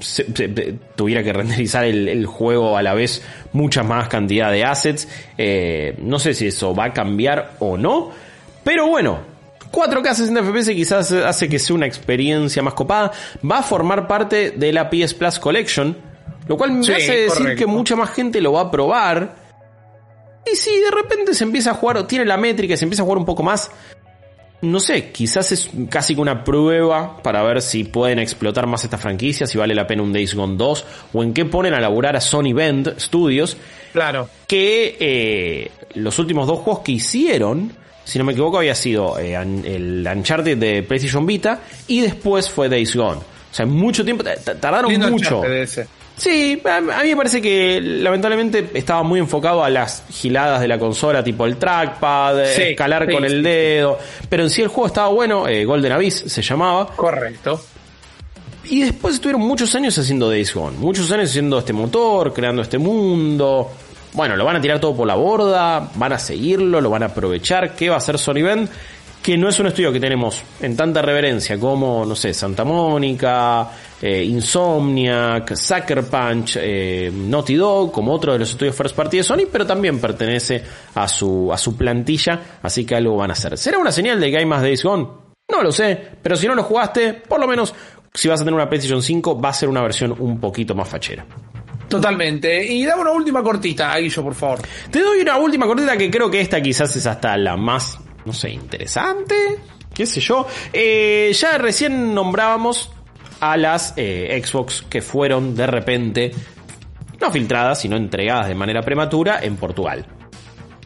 tuviera 0.95 1.21
que 1.21 1.33
renderizar 1.33 1.83
el, 1.83 2.25
juego 2.25 2.77
a 2.77 2.81
la 2.81 2.93
vez 2.93 3.21
mucha 3.51 3.83
más 3.83 4.07
cantidad 4.07 4.53
de 4.53 4.63
assets, 4.63 5.05
eh, 5.37 5.93
no 5.99 6.17
sé 6.17 6.33
si 6.33 6.47
eso 6.47 6.73
va 6.73 6.85
a 6.85 6.93
cambiar 6.93 7.55
o 7.59 7.77
no, 7.77 8.11
pero 8.63 8.87
bueno, 8.87 9.19
4K 9.69 10.13
60 10.13 10.43
FPS 10.43 10.69
quizás 10.73 11.11
hace 11.11 11.49
que 11.49 11.59
sea 11.59 11.75
una 11.75 11.87
experiencia 11.87 12.63
más 12.63 12.73
copada, 12.73 13.11
va 13.43 13.57
a 13.57 13.63
formar 13.63 14.07
parte 14.07 14.51
de 14.51 14.71
la 14.71 14.89
PS 14.89 15.13
Plus 15.13 15.39
Collection, 15.39 16.12
lo 16.47 16.57
cual 16.57 16.71
me 16.71 16.79
hace 16.81 17.17
decir 17.23 17.55
que 17.55 17.65
mucha 17.65 17.95
más 17.95 18.11
gente 18.11 18.41
lo 18.41 18.53
va 18.53 18.61
a 18.61 18.71
probar. 18.71 19.35
Y 20.51 20.55
si 20.55 20.77
de 20.79 20.91
repente 20.91 21.33
se 21.33 21.45
empieza 21.45 21.71
a 21.71 21.73
jugar, 21.73 21.97
o 21.97 22.05
tiene 22.05 22.25
la 22.25 22.37
métrica, 22.37 22.75
se 22.75 22.85
empieza 22.85 23.03
a 23.03 23.05
jugar 23.05 23.17
un 23.17 23.25
poco 23.25 23.43
más, 23.43 23.71
no 24.63 24.79
sé, 24.79 25.11
quizás 25.11 25.51
es 25.51 25.69
casi 25.89 26.15
una 26.15 26.43
prueba 26.43 27.21
para 27.21 27.43
ver 27.43 27.61
si 27.61 27.83
pueden 27.83 28.19
explotar 28.19 28.65
más 28.65 28.83
esta 28.83 28.97
franquicia, 28.97 29.45
si 29.45 29.57
vale 29.57 29.75
la 29.75 29.85
pena 29.87 30.03
un 30.03 30.13
Days 30.13 30.35
Gone 30.35 30.55
2, 30.55 30.85
o 31.13 31.23
en 31.23 31.33
qué 31.33 31.45
ponen 31.45 31.73
a 31.73 31.79
laburar 31.79 32.15
a 32.15 32.21
Sony 32.21 32.53
Bend 32.53 32.97
Studios. 32.97 33.57
Claro. 33.91 34.29
Que 34.47 34.97
eh, 34.99 35.71
los 35.95 36.17
últimos 36.19 36.47
dos 36.47 36.59
juegos 36.59 36.83
que 36.83 36.93
hicieron, 36.93 37.73
si 38.03 38.17
no 38.19 38.25
me 38.25 38.33
equivoco, 38.33 38.57
había 38.57 38.75
sido 38.75 39.17
eh, 39.19 39.35
el 39.35 40.09
Uncharted 40.09 40.57
de 40.57 40.83
PlayStation 40.83 41.25
Vita 41.25 41.61
y 41.87 42.01
después 42.01 42.49
fue 42.49 42.67
Days 42.69 42.95
Gone. 42.95 43.19
O 43.19 43.55
sea, 43.55 43.65
mucho 43.65 44.03
tiempo, 44.03 44.23
tardaron 44.23 44.97
mucho. 45.11 45.41
Sí, 46.15 46.61
a 46.63 46.79
mí 46.79 47.09
me 47.09 47.15
parece 47.15 47.41
que 47.41 47.81
lamentablemente 47.81 48.69
estaba 48.73 49.01
muy 49.03 49.19
enfocado 49.19 49.63
a 49.63 49.69
las 49.69 50.03
giladas 50.11 50.61
de 50.61 50.67
la 50.67 50.77
consola, 50.77 51.23
tipo 51.23 51.45
el 51.45 51.57
trackpad, 51.57 52.39
escalar 52.43 53.11
con 53.11 53.25
el 53.25 53.41
dedo. 53.41 53.97
Pero 54.29 54.43
en 54.43 54.49
sí 54.49 54.61
el 54.61 54.67
juego 54.67 54.87
estaba 54.87 55.07
bueno, 55.07 55.47
eh, 55.47 55.65
Golden 55.65 55.91
Abyss 55.91 56.23
se 56.27 56.41
llamaba. 56.41 56.87
Correcto. 56.95 57.59
Y 58.65 58.81
después 58.81 59.15
estuvieron 59.15 59.41
muchos 59.41 59.73
años 59.75 59.97
haciendo 59.97 60.29
Days 60.29 60.53
Gone, 60.53 60.77
muchos 60.77 61.11
años 61.11 61.29
haciendo 61.29 61.59
este 61.59 61.73
motor, 61.73 62.31
creando 62.31 62.61
este 62.61 62.77
mundo. 62.77 63.71
Bueno, 64.13 64.35
lo 64.37 64.45
van 64.45 64.55
a 64.55 64.61
tirar 64.61 64.79
todo 64.79 64.95
por 64.95 65.07
la 65.07 65.15
borda, 65.15 65.89
van 65.95 66.13
a 66.13 66.19
seguirlo, 66.19 66.79
lo 66.79 66.89
van 66.89 67.03
a 67.03 67.07
aprovechar. 67.07 67.75
¿Qué 67.75 67.89
va 67.89 67.95
a 67.95 67.97
hacer 67.97 68.19
Sony 68.19 68.43
Bend? 68.43 68.69
Que 69.23 69.37
no 69.37 69.47
es 69.47 69.59
un 69.59 69.67
estudio 69.67 69.91
que 69.91 70.01
tenemos 70.01 70.43
en 70.61 70.75
tanta 70.75 71.01
reverencia 71.01 71.57
como, 71.57 72.05
no 72.05 72.13
sé, 72.13 72.33
Santa 72.33 72.65
Mónica, 72.65 73.69
eh, 74.01 74.21
Insomniac, 74.21 75.55
Sucker 75.55 76.03
Punch, 76.03 76.57
eh, 76.59 77.09
Naughty 77.11 77.55
Dog, 77.55 77.91
como 77.91 78.11
otro 78.11 78.33
de 78.33 78.39
los 78.39 78.51
estudios 78.51 78.75
first 78.75 78.95
party 78.95 79.17
de 79.17 79.23
Sony, 79.23 79.47
pero 79.49 79.65
también 79.65 79.99
pertenece 79.99 80.61
a 80.95 81.07
su, 81.07 81.51
a 81.53 81.57
su 81.57 81.77
plantilla, 81.77 82.57
así 82.61 82.85
que 82.85 82.95
algo 82.95 83.15
van 83.15 83.29
a 83.29 83.33
hacer. 83.33 83.57
¿Será 83.57 83.77
una 83.77 83.93
señal 83.93 84.19
de 84.19 84.29
que 84.29 84.37
hay 84.39 84.45
más 84.45 84.61
Days 84.61 84.83
Gone? 84.83 85.07
No 85.49 85.63
lo 85.63 85.71
sé, 85.71 85.97
pero 86.21 86.35
si 86.35 86.45
no 86.47 86.55
lo 86.55 86.63
jugaste, 86.63 87.13
por 87.13 87.39
lo 87.39 87.47
menos 87.47 87.73
si 88.13 88.27
vas 88.27 88.41
a 88.41 88.43
tener 88.43 88.55
una 88.55 88.69
PlayStation 88.69 89.01
5, 89.01 89.41
va 89.41 89.49
a 89.49 89.53
ser 89.53 89.69
una 89.69 89.81
versión 89.81 90.15
un 90.19 90.39
poquito 90.39 90.75
más 90.75 90.87
fachera. 90.87 91.25
Totalmente. 91.87 92.65
Y 92.65 92.85
dame 92.85 93.01
una 93.01 93.11
última 93.11 93.43
cortita, 93.43 93.93
Aguillo, 93.93 94.23
por 94.23 94.35
favor. 94.35 94.59
Te 94.89 94.99
doy 94.99 95.21
una 95.21 95.37
última 95.37 95.65
cortita 95.65 95.97
que 95.97 96.09
creo 96.09 96.29
que 96.29 96.41
esta 96.41 96.61
quizás 96.61 96.95
es 96.95 97.05
hasta 97.05 97.35
la 97.37 97.55
más, 97.55 97.99
no 98.25 98.33
sé, 98.33 98.51
interesante. 98.51 99.35
¿Qué 99.93 100.05
sé 100.05 100.19
yo? 100.19 100.47
Eh, 100.71 101.31
ya 101.33 101.57
recién 101.57 102.13
nombrábamos 102.13 102.91
a 103.39 103.57
las 103.57 103.93
eh, 103.97 104.41
Xbox 104.43 104.83
que 104.89 105.01
fueron 105.01 105.55
de 105.55 105.67
repente 105.67 106.31
no 107.19 107.31
filtradas, 107.31 107.81
sino 107.81 107.95
entregadas 107.95 108.47
de 108.47 108.55
manera 108.55 108.81
prematura 108.81 109.39
en 109.41 109.55
Portugal. 109.57 110.05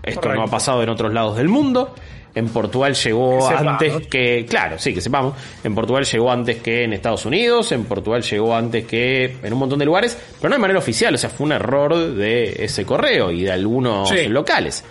Esto 0.03 0.33
no 0.33 0.43
ha 0.43 0.47
pasado 0.47 0.83
en 0.83 0.89
otros 0.89 1.13
lados 1.13 1.37
del 1.37 1.49
mundo. 1.49 1.93
En 2.35 2.49
Portugal 2.49 2.93
llegó 2.93 3.47
antes 3.47 4.07
que, 4.07 4.45
claro, 4.47 4.77
sí, 4.77 4.93
que 4.93 5.01
sepamos. 5.01 5.33
En 5.63 5.73
Portugal 5.73 6.05
llegó 6.05 6.31
antes 6.31 6.57
que 6.57 6.83
en 6.83 6.93
Estados 6.93 7.25
Unidos, 7.25 7.71
en 7.71 7.85
Portugal 7.85 8.21
llegó 8.21 8.55
antes 8.55 8.85
que 8.85 9.37
en 9.41 9.53
un 9.53 9.59
montón 9.59 9.79
de 9.79 9.85
lugares, 9.85 10.15
pero 10.39 10.49
no 10.49 10.55
de 10.55 10.61
manera 10.61 10.77
oficial, 10.77 11.15
o 11.15 11.17
sea, 11.17 11.31
fue 11.31 11.47
un 11.47 11.53
error 11.53 12.13
de 12.13 12.63
ese 12.63 12.85
correo 12.85 13.31
y 13.31 13.43
de 13.43 13.51
algunos 13.51 14.11
locales. 14.27 14.83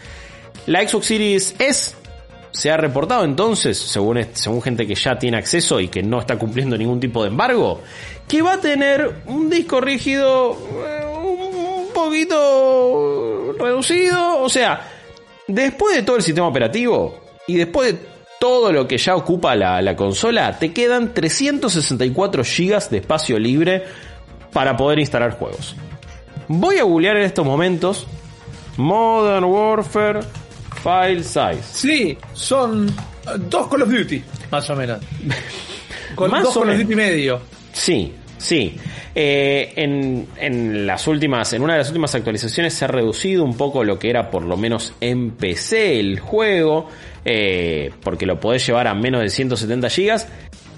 La 0.67 0.87
Xbox 0.87 1.07
Series 1.07 1.55
S 1.61 1.95
se 2.57 2.71
ha 2.71 2.77
reportado 2.79 3.25
entonces, 3.25 3.77
según, 3.77 4.19
según 4.33 4.63
gente 4.63 4.87
que 4.87 4.95
ya 4.95 5.19
tiene 5.19 5.37
acceso 5.37 5.79
y 5.79 5.89
que 5.89 6.03
no 6.03 6.21
está 6.21 6.39
cumpliendo 6.39 6.77
ningún 6.79 6.99
tipo 6.99 7.23
de 7.23 7.29
embargo, 7.29 7.83
que 8.27 8.41
va 8.41 8.55
a 8.55 8.61
tener 8.61 9.23
un 9.27 9.51
disco 9.51 9.79
rígido 9.79 10.53
eh, 10.53 11.05
un 11.05 11.89
poquito 11.93 13.53
reducido. 13.59 14.41
O 14.41 14.49
sea, 14.49 14.89
después 15.47 15.97
de 15.97 16.03
todo 16.03 16.17
el 16.17 16.23
sistema 16.23 16.49
operativo 16.49 17.21
y 17.47 17.57
después 17.57 17.93
de 17.93 17.99
todo 18.41 18.73
lo 18.73 18.89
que 18.89 18.97
ya 18.97 19.17
ocupa 19.17 19.55
la, 19.55 19.83
la 19.83 19.95
consola, 19.95 20.59
te 20.59 20.73
quedan 20.73 21.13
364 21.13 22.43
GB 22.43 22.89
de 22.89 22.97
espacio 22.97 23.39
libre 23.39 23.85
para 24.55 24.75
poder 24.79 24.99
instalar 24.99 25.39
juegos. 25.39 25.77
Voy 26.49 26.79
a 26.79 26.85
googlear 26.85 27.19
en 27.19 27.25
estos 27.25 27.45
momentos 27.45 28.07
Modern 28.79 29.45
Warfare 29.45 30.21
File 30.87 31.25
size. 31.25 31.63
Sí, 31.63 32.17
son 32.33 32.87
dos 33.49 33.67
Call 33.67 33.83
of 33.83 33.91
Duty, 33.91 34.23
más 34.53 34.71
o 34.71 34.77
menos. 34.77 35.01
Con 36.15 36.31
más 36.31 36.45
dos 36.45 36.55
Call 36.57 36.71
of 36.71 36.79
Duty 36.79 36.95
medio. 36.95 37.41
Sí, 37.73 38.15
sí. 38.39 38.77
Eh, 39.13 39.73
en, 39.75 40.29
en, 40.37 40.87
las 40.87 41.09
últimas, 41.09 41.53
en 41.55 41.63
una 41.63 41.73
de 41.73 41.81
las 41.81 41.89
últimas 41.89 42.15
actualizaciones 42.15 42.73
se 42.73 42.85
ha 42.85 42.89
reducido 42.89 43.43
un 43.43 43.57
poco 43.57 43.83
lo 43.83 43.99
que 43.99 44.11
era 44.11 44.31
por 44.31 44.43
lo 44.43 44.57
menos 44.57 44.95
en 45.01 45.33
PC 45.33 45.99
el 45.99 46.21
juego, 46.21 46.89
eh, 47.25 47.91
porque 48.05 48.25
lo 48.25 48.39
podés 48.39 48.65
llevar 48.65 48.87
a 48.87 48.95
menos 48.95 49.23
de 49.23 49.31
170 49.31 49.89
GB. 49.89 50.21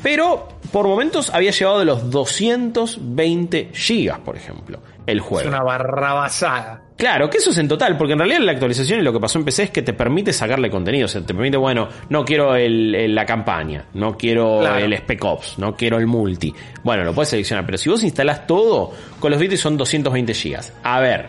Pero 0.02 0.48
por 0.72 0.86
momentos 0.86 1.28
había 1.34 1.50
llegado 1.50 1.80
de 1.80 1.84
los 1.84 2.10
220 2.10 3.72
gigas, 3.74 4.20
por 4.20 4.36
ejemplo, 4.36 4.80
el 5.08 5.20
juego. 5.20 5.48
Es 5.48 5.54
una 5.54 5.62
barrabasada. 5.62 6.82
Claro, 6.96 7.30
que 7.30 7.38
eso 7.38 7.50
es 7.50 7.58
en 7.58 7.66
total, 7.66 7.96
porque 7.96 8.12
en 8.12 8.18
realidad 8.18 8.40
la 8.40 8.52
actualización 8.52 9.00
y 9.00 9.02
lo 9.02 9.12
que 9.12 9.20
pasó 9.20 9.38
en 9.38 9.44
PC 9.46 9.62
es 9.62 9.70
que 9.70 9.80
te 9.80 9.94
permite 9.94 10.34
sacarle 10.34 10.68
contenido, 10.68 11.06
o 11.06 11.08
sea, 11.08 11.22
te 11.22 11.32
permite, 11.32 11.56
bueno, 11.56 11.88
no 12.10 12.24
quiero 12.24 12.54
el, 12.54 13.14
la 13.14 13.24
campaña, 13.24 13.86
no 13.94 14.18
quiero 14.18 14.76
el 14.76 14.92
Spec 14.98 15.24
Ops, 15.24 15.58
no 15.58 15.74
quiero 15.74 15.96
el 15.98 16.06
multi. 16.06 16.54
Bueno, 16.82 17.04
lo 17.04 17.14
puedes 17.14 17.30
seleccionar, 17.30 17.64
pero 17.64 17.78
si 17.78 17.88
vos 17.88 18.04
instalás 18.04 18.46
todo, 18.46 18.92
con 19.18 19.30
los 19.30 19.40
bits 19.40 19.58
son 19.58 19.78
220 19.78 20.34
gigas. 20.34 20.74
A 20.82 21.00
ver, 21.00 21.28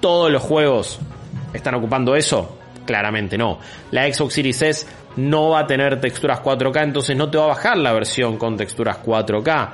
¿todos 0.00 0.30
los 0.30 0.42
juegos 0.42 1.00
están 1.52 1.74
ocupando 1.74 2.14
eso? 2.14 2.58
Claramente 2.86 3.36
no. 3.36 3.58
La 3.90 4.12
Xbox 4.12 4.34
Series 4.34 4.62
S 4.62 4.86
no 5.16 5.50
va 5.50 5.60
a 5.60 5.66
tener 5.66 6.00
texturas 6.00 6.40
4K, 6.40 6.84
entonces 6.84 7.16
no 7.16 7.28
te 7.28 7.38
va 7.38 7.44
a 7.44 7.48
bajar 7.48 7.76
la 7.76 7.92
versión 7.92 8.36
con 8.36 8.56
texturas 8.56 8.98
4K. 9.02 9.70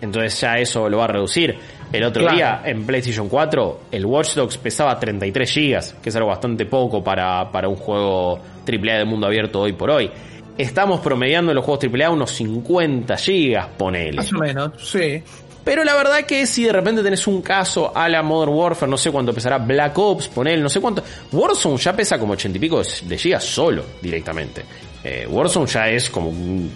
Entonces 0.00 0.40
ya 0.40 0.58
eso 0.58 0.88
lo 0.88 0.98
va 0.98 1.04
a 1.04 1.08
reducir. 1.08 1.58
El 1.94 2.04
otro 2.04 2.28
día 2.28 2.62
en 2.64 2.84
PlayStation 2.84 3.28
4 3.28 3.80
el 3.92 4.04
Watch 4.04 4.34
Dogs 4.34 4.58
pesaba 4.58 4.98
33 4.98 5.54
GB, 5.54 6.02
que 6.02 6.08
es 6.08 6.16
algo 6.16 6.28
bastante 6.28 6.66
poco 6.66 7.04
para, 7.04 7.50
para 7.52 7.68
un 7.68 7.76
juego 7.76 8.40
AAA 8.66 8.98
de 8.98 9.04
mundo 9.04 9.28
abierto 9.28 9.60
hoy 9.60 9.74
por 9.74 9.90
hoy. 9.90 10.10
Estamos 10.58 11.00
promediando 11.00 11.52
en 11.52 11.56
los 11.56 11.64
juegos 11.64 11.84
AAA 11.84 12.10
unos 12.10 12.32
50 12.32 13.14
GB, 13.14 13.68
ponele. 13.76 14.16
Más 14.16 14.32
o 14.32 14.38
menos, 14.38 14.72
sí. 14.78 15.22
Pero 15.62 15.84
la 15.84 15.94
verdad 15.94 16.24
que 16.26 16.46
si 16.46 16.64
de 16.64 16.72
repente 16.72 17.02
tenés 17.02 17.26
un 17.28 17.40
caso 17.40 17.96
a 17.96 18.08
la 18.08 18.22
Modern 18.22 18.52
Warfare, 18.52 18.90
no 18.90 18.98
sé 18.98 19.12
cuánto 19.12 19.32
pesará 19.32 19.58
Black 19.58 19.96
Ops, 19.96 20.28
ponele, 20.28 20.60
no 20.60 20.68
sé 20.68 20.80
cuánto. 20.80 21.02
Warzone 21.32 21.76
ya 21.76 21.94
pesa 21.94 22.18
como 22.18 22.32
80 22.32 22.58
y 22.58 22.60
pico 22.60 22.82
de 22.82 23.18
gigas 23.18 23.44
solo, 23.44 23.84
directamente. 24.02 24.64
Eh, 25.02 25.26
Warzone 25.28 25.66
ya 25.66 25.88
es 25.88 26.10
como 26.10 26.28
un, 26.28 26.70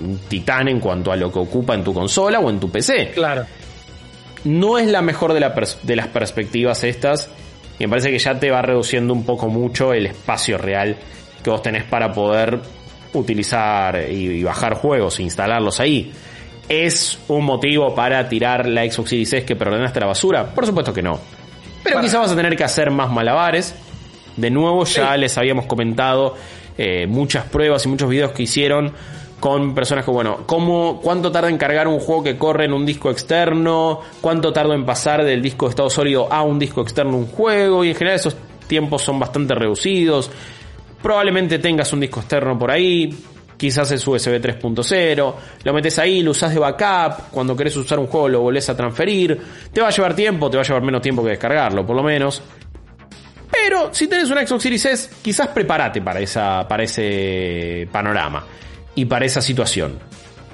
un, 0.00 0.18
titán 0.28 0.68
en 0.68 0.80
cuanto 0.80 1.12
a 1.12 1.16
lo 1.16 1.32
que 1.32 1.38
ocupa 1.38 1.74
en 1.74 1.84
tu 1.84 1.94
consola 1.94 2.40
o 2.40 2.50
en 2.50 2.58
tu 2.58 2.70
PC. 2.70 3.12
Claro. 3.14 3.46
No 4.44 4.78
es 4.78 4.86
la 4.86 5.02
mejor 5.02 5.32
de, 5.32 5.40
de 5.82 5.96
las 5.96 6.08
perspectivas 6.08 6.84
estas. 6.84 7.30
Y 7.78 7.84
me 7.84 7.88
parece 7.88 8.10
que 8.10 8.18
ya 8.18 8.38
te 8.38 8.50
va 8.50 8.62
reduciendo 8.62 9.12
un 9.12 9.24
poco 9.24 9.48
mucho 9.48 9.92
el 9.92 10.06
espacio 10.06 10.58
real 10.58 10.96
que 11.42 11.50
vos 11.50 11.62
tenés 11.62 11.84
para 11.84 12.12
poder 12.12 12.60
utilizar 13.12 14.10
y, 14.10 14.42
bajar 14.42 14.74
juegos 14.74 15.18
e 15.18 15.22
instalarlos 15.22 15.80
ahí. 15.80 16.12
¿Es 16.68 17.18
un 17.28 17.44
motivo 17.44 17.94
para 17.94 18.28
tirar 18.28 18.66
la 18.66 18.90
Xbox 18.90 19.10
Series 19.10 19.32
S 19.32 19.44
que 19.44 19.56
preordenaste 19.56 20.00
la 20.00 20.06
basura? 20.06 20.46
Por 20.46 20.66
supuesto 20.66 20.92
que 20.92 21.02
no. 21.02 21.20
Pero 21.82 22.00
quizás 22.00 22.20
vas 22.20 22.32
a 22.32 22.36
tener 22.36 22.56
que 22.56 22.64
hacer 22.64 22.90
más 22.90 23.10
malabares. 23.10 23.74
De 24.36 24.50
nuevo, 24.50 24.84
ya 24.84 25.16
les 25.16 25.36
habíamos 25.36 25.66
comentado 25.66 26.34
eh, 26.78 27.06
muchas 27.06 27.44
pruebas 27.44 27.84
y 27.84 27.88
muchos 27.88 28.08
videos 28.08 28.32
que 28.32 28.44
hicieron 28.44 28.92
con 29.44 29.74
personas 29.74 30.06
que, 30.06 30.10
bueno, 30.10 30.44
¿cómo, 30.46 31.02
¿cuánto 31.02 31.30
tarda 31.30 31.50
en 31.50 31.58
cargar 31.58 31.86
un 31.86 32.00
juego 32.00 32.22
que 32.22 32.38
corre 32.38 32.64
en 32.64 32.72
un 32.72 32.86
disco 32.86 33.10
externo? 33.10 34.00
¿Cuánto 34.22 34.54
tarda 34.54 34.74
en 34.74 34.86
pasar 34.86 35.22
del 35.22 35.42
disco 35.42 35.66
de 35.66 35.70
estado 35.70 35.90
sólido 35.90 36.32
a 36.32 36.42
un 36.42 36.58
disco 36.58 36.80
externo 36.80 37.18
un 37.18 37.26
juego? 37.26 37.84
Y 37.84 37.90
en 37.90 37.94
general 37.94 38.16
esos 38.16 38.38
tiempos 38.66 39.02
son 39.02 39.20
bastante 39.20 39.54
reducidos. 39.54 40.30
Probablemente 41.02 41.58
tengas 41.58 41.92
un 41.92 42.00
disco 42.00 42.20
externo 42.20 42.58
por 42.58 42.70
ahí, 42.70 43.14
quizás 43.58 43.90
es 43.90 44.08
USB 44.08 44.40
3.0, 44.40 45.34
lo 45.62 45.72
metes 45.74 45.98
ahí, 45.98 46.22
lo 46.22 46.30
usas 46.30 46.54
de 46.54 46.60
backup, 46.60 47.28
cuando 47.30 47.54
querés 47.54 47.76
usar 47.76 47.98
un 47.98 48.06
juego 48.06 48.30
lo 48.30 48.40
volvés 48.40 48.70
a 48.70 48.74
transferir, 48.74 49.38
te 49.70 49.82
va 49.82 49.88
a 49.88 49.90
llevar 49.90 50.16
tiempo, 50.16 50.48
te 50.48 50.56
va 50.56 50.62
a 50.62 50.66
llevar 50.66 50.82
menos 50.82 51.02
tiempo 51.02 51.22
que 51.22 51.28
descargarlo, 51.28 51.84
por 51.84 51.96
lo 51.96 52.02
menos. 52.02 52.40
Pero 53.52 53.92
si 53.92 54.08
tenés 54.08 54.30
una 54.30 54.46
Xbox 54.46 54.62
Series 54.62 54.86
S, 54.86 55.10
quizás 55.20 55.48
prepárate 55.48 56.00
para, 56.00 56.20
esa, 56.20 56.66
para 56.66 56.84
ese 56.84 57.86
panorama 57.92 58.42
y 58.94 59.04
para 59.06 59.26
esa 59.26 59.40
situación. 59.40 59.98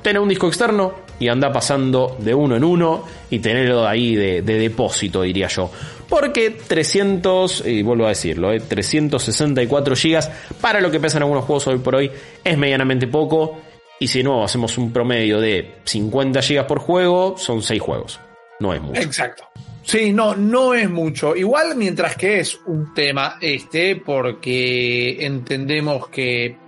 Tener 0.02 0.20
un 0.20 0.28
disco 0.28 0.48
externo 0.48 0.94
y 1.18 1.28
anda 1.28 1.52
pasando 1.52 2.16
de 2.18 2.34
uno 2.34 2.56
en 2.56 2.64
uno 2.64 3.04
y 3.28 3.38
tenerlo 3.38 3.86
ahí 3.86 4.16
de, 4.16 4.42
depósito, 4.42 5.22
diría 5.22 5.48
yo. 5.48 5.70
Porque 6.08 6.50
300, 6.50 7.66
y 7.66 7.82
vuelvo 7.82 8.06
a 8.06 8.08
decirlo, 8.08 8.50
364 8.58 9.94
eh, 9.94 9.96
GB 9.96 10.58
para 10.60 10.80
lo 10.80 10.90
que 10.90 10.98
pesan 10.98 11.22
algunos 11.22 11.44
juegos 11.44 11.66
hoy 11.68 11.78
por 11.78 11.94
hoy 11.94 12.10
es 12.42 12.58
medianamente 12.58 13.06
poco. 13.06 13.60
Y 14.00 14.08
si 14.08 14.22
no 14.22 14.42
hacemos 14.42 14.78
un 14.78 14.92
promedio 14.92 15.38
de 15.40 15.76
50 15.84 16.40
GB 16.40 16.66
por 16.66 16.78
juego, 16.78 17.34
son 17.36 17.62
6 17.62 17.82
juegos. 17.82 18.20
No 18.58 18.72
es 18.72 18.80
mucho. 18.80 19.00
Exacto. 19.00 19.44
Sí, 19.82 20.12
no, 20.12 20.36
no 20.36 20.74
es 20.74 20.90
mucho. 20.90 21.34
Igual 21.34 21.74
mientras 21.76 22.16
que 22.16 22.40
es 22.40 22.60
un 22.66 22.92
tema 22.94 23.36
este, 23.40 23.96
porque 23.96 25.24
entendemos 25.24 26.08
que 26.08 26.58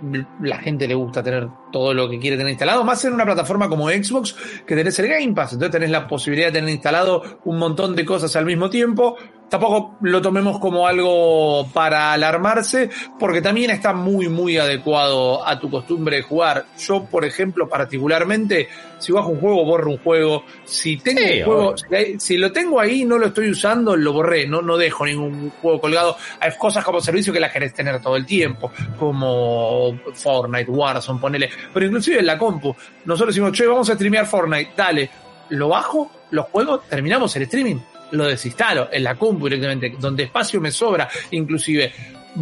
la 0.41 0.59
gente 0.59 0.89
le 0.89 0.95
gusta 0.95 1.23
tener 1.23 1.49
todo 1.71 1.95
lo 1.95 2.09
que 2.09 2.19
quiere 2.19 2.37
tener 2.37 2.51
instalado, 2.51 2.85
más 2.85 3.05
en 3.05 3.13
una 3.13 3.25
plataforma 3.25 3.69
como 3.69 3.89
Xbox, 3.89 4.35
que 4.67 4.75
tenés 4.75 4.99
el 4.99 5.09
Game 5.09 5.33
Pass, 5.35 5.53
entonces 5.55 5.73
tenés 5.73 5.91
la 5.91 6.07
posibilidad 6.07 6.49
de 6.49 6.53
tener 6.53 6.71
instalado 6.71 7.41
un 7.45 7.59
montón 7.59 7.95
de 7.95 8.05
cosas 8.05 8.35
al 8.37 8.47
mismo 8.47 8.69
tiempo. 8.71 9.17
Tampoco 9.53 9.99
lo 10.01 10.23
tomemos 10.23 10.59
como 10.59 10.87
algo 10.87 11.69
para 11.75 12.15
alarmarse, 12.15 12.89
porque 13.21 13.43
también 13.43 13.71
está 13.71 13.93
muy, 13.93 14.31
muy 14.31 14.57
adecuado 14.57 15.47
a 15.47 15.61
tu 15.61 15.69
costumbre 15.69 16.17
de 16.17 16.23
jugar. 16.23 16.65
Yo, 16.79 17.05
por 17.05 17.23
ejemplo, 17.27 17.69
particularmente, 17.69 18.71
si 18.99 19.13
bajo 19.13 19.29
un 19.29 19.41
juego, 19.41 19.67
borro 19.67 19.91
un 19.91 19.99
juego. 19.99 20.45
Si 20.65 20.97
tengo 20.97 21.21
un 21.21 21.45
juego, 21.45 21.75
si, 22.17 22.39
lo 22.39 22.51
tengo 22.51 22.81
ahí 22.81 23.05
no 23.05 23.19
lo 23.19 23.27
estoy 23.27 23.51
usando, 23.51 23.95
lo 23.95 24.15
borré. 24.15 24.47
No, 24.47 24.63
no 24.63 24.79
dejo 24.79 25.05
ningún 25.05 25.51
juego 25.61 25.83
colgado. 25.83 26.17
Hay 26.41 26.53
cosas 26.57 26.83
como 26.83 27.03
servicio 27.03 27.31
que 27.31 27.39
las 27.39 27.53
querés 27.53 27.75
tener 27.75 28.01
todo 28.01 28.17
el 28.17 28.25
tiempo, 28.25 28.73
como 28.99 29.95
Fortnite, 30.15 30.71
Warzone, 30.71 31.21
ponele 31.21 31.51
pero 31.75 31.85
inclusive 31.85 32.21
en 32.21 32.27
la 32.27 32.39
compu, 32.39 32.75
nosotros 33.05 33.35
decimos, 33.35 33.53
che, 33.53 33.67
vamos 33.67 33.91
a 33.91 33.95
streamear 33.97 34.27
Fortnite, 34.27 34.71
dale, 34.75 35.11
lo 35.51 35.69
bajo, 35.69 36.11
lo 36.31 36.45
juego, 36.45 36.79
terminamos 36.81 37.37
el 37.37 37.43
streaming, 37.43 37.77
lo 38.13 38.27
desinstalo 38.27 38.89
en 38.93 39.05
la 39.05 39.17
compu 39.17 39.47
directamente, 39.47 39.95
donde 39.99 40.25
espacio 40.25 40.61
me 40.61 40.71
sobra, 40.71 41.09
inclusive. 41.33 41.93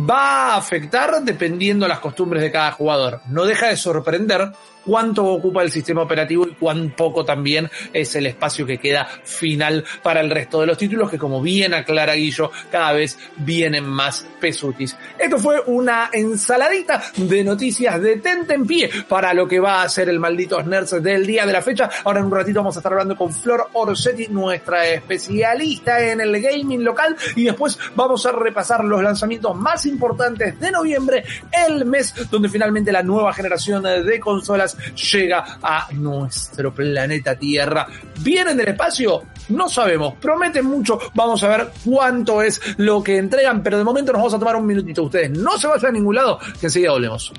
Va 0.09 0.55
a 0.55 0.57
afectar 0.57 1.23
dependiendo 1.23 1.89
las 1.89 1.99
costumbres 1.99 2.43
de 2.43 2.53
cada 2.53 2.73
jugador. 2.73 3.23
No 3.29 3.45
deja 3.45 3.69
de 3.69 3.77
sorprender 3.77 4.53
cuánto 4.91 5.25
ocupa 5.25 5.63
el 5.63 5.71
sistema 5.71 6.03
operativo 6.03 6.49
y 6.49 6.55
cuán 6.55 6.91
poco 6.97 7.25
también 7.25 7.71
es 7.93 8.17
el 8.17 8.27
espacio 8.27 8.67
que 8.67 8.79
queda 8.79 9.07
final 9.23 9.85
para 10.03 10.21
el 10.21 10.29
resto 10.29 10.61
de 10.61 10.67
los 10.67 10.77
títulos 10.77 11.09
que 11.09 11.17
como 11.17 11.41
bien 11.41 11.75
aclara 11.75 12.15
Guillo, 12.15 12.51
cada 12.73 12.93
vez 12.93 13.17
vienen 13.37 13.85
más 13.85 14.27
pesutis. 14.41 14.97
Esto 15.17 15.39
fue 15.39 15.63
una 15.67 16.11
ensaladita 16.13 17.05
de 17.15 17.45
noticias 17.45 18.03
de 18.03 18.21
pie 18.67 18.91
para 19.09 19.33
lo 19.33 19.47
que 19.47 19.61
va 19.61 19.83
a 19.83 19.89
ser 19.89 20.09
el 20.09 20.19
maldito 20.19 20.61
Nerds 20.61 21.01
del 21.01 21.25
día 21.25 21.47
de 21.47 21.53
la 21.53 21.63
fecha. 21.63 21.89
Ahora 22.03 22.19
en 22.19 22.27
un 22.27 22.33
ratito 22.33 22.59
vamos 22.59 22.75
a 22.77 22.81
estar 22.81 22.93
hablando 22.93 23.15
con 23.15 23.33
Flor 23.33 23.69
Orsetti, 23.75 24.27
nuestra 24.27 24.89
especialista 24.89 26.05
en 26.05 26.21
el 26.21 26.43
gaming 26.43 26.83
local 26.83 27.17
y 27.37 27.45
después 27.45 27.79
vamos 27.95 28.27
a 28.27 28.33
repasar 28.33 28.85
los 28.85 29.01
lanzamientos 29.01 29.55
más 29.55 29.87
importantes 29.87 30.59
de 30.59 30.73
noviembre, 30.73 31.23
el 31.69 31.85
mes 31.85 32.13
donde 32.29 32.49
finalmente 32.49 32.91
la 32.91 33.05
nueva 33.05 33.33
generación 33.33 33.85
de 33.85 34.19
consolas 34.19 34.77
llega 35.13 35.59
a 35.63 35.89
nuestro 35.93 36.75
planeta 36.75 37.35
Tierra. 37.37 37.87
¿Vienen 38.21 38.57
del 38.57 38.69
espacio? 38.69 39.23
No 39.49 39.69
sabemos, 39.69 40.15
prometen 40.15 40.65
mucho, 40.65 40.99
vamos 41.15 41.43
a 41.43 41.49
ver 41.49 41.71
cuánto 41.85 42.43
es 42.43 42.61
lo 42.77 43.03
que 43.03 43.17
entregan, 43.17 43.63
pero 43.63 43.79
de 43.79 43.85
momento 43.85 44.13
nos 44.13 44.21
vamos 44.21 44.35
a 44.35 44.39
tomar 44.39 44.57
un 44.57 44.67
minutito. 44.67 45.03
Ustedes 45.05 45.31
no 45.31 45.59
se 45.59 45.67
vayan 45.67 45.91
a 45.91 45.93
ningún 45.93 46.15
lado, 46.15 46.39
que 46.61 46.67
enseguida 46.67 46.93
volvemos. 46.93 47.33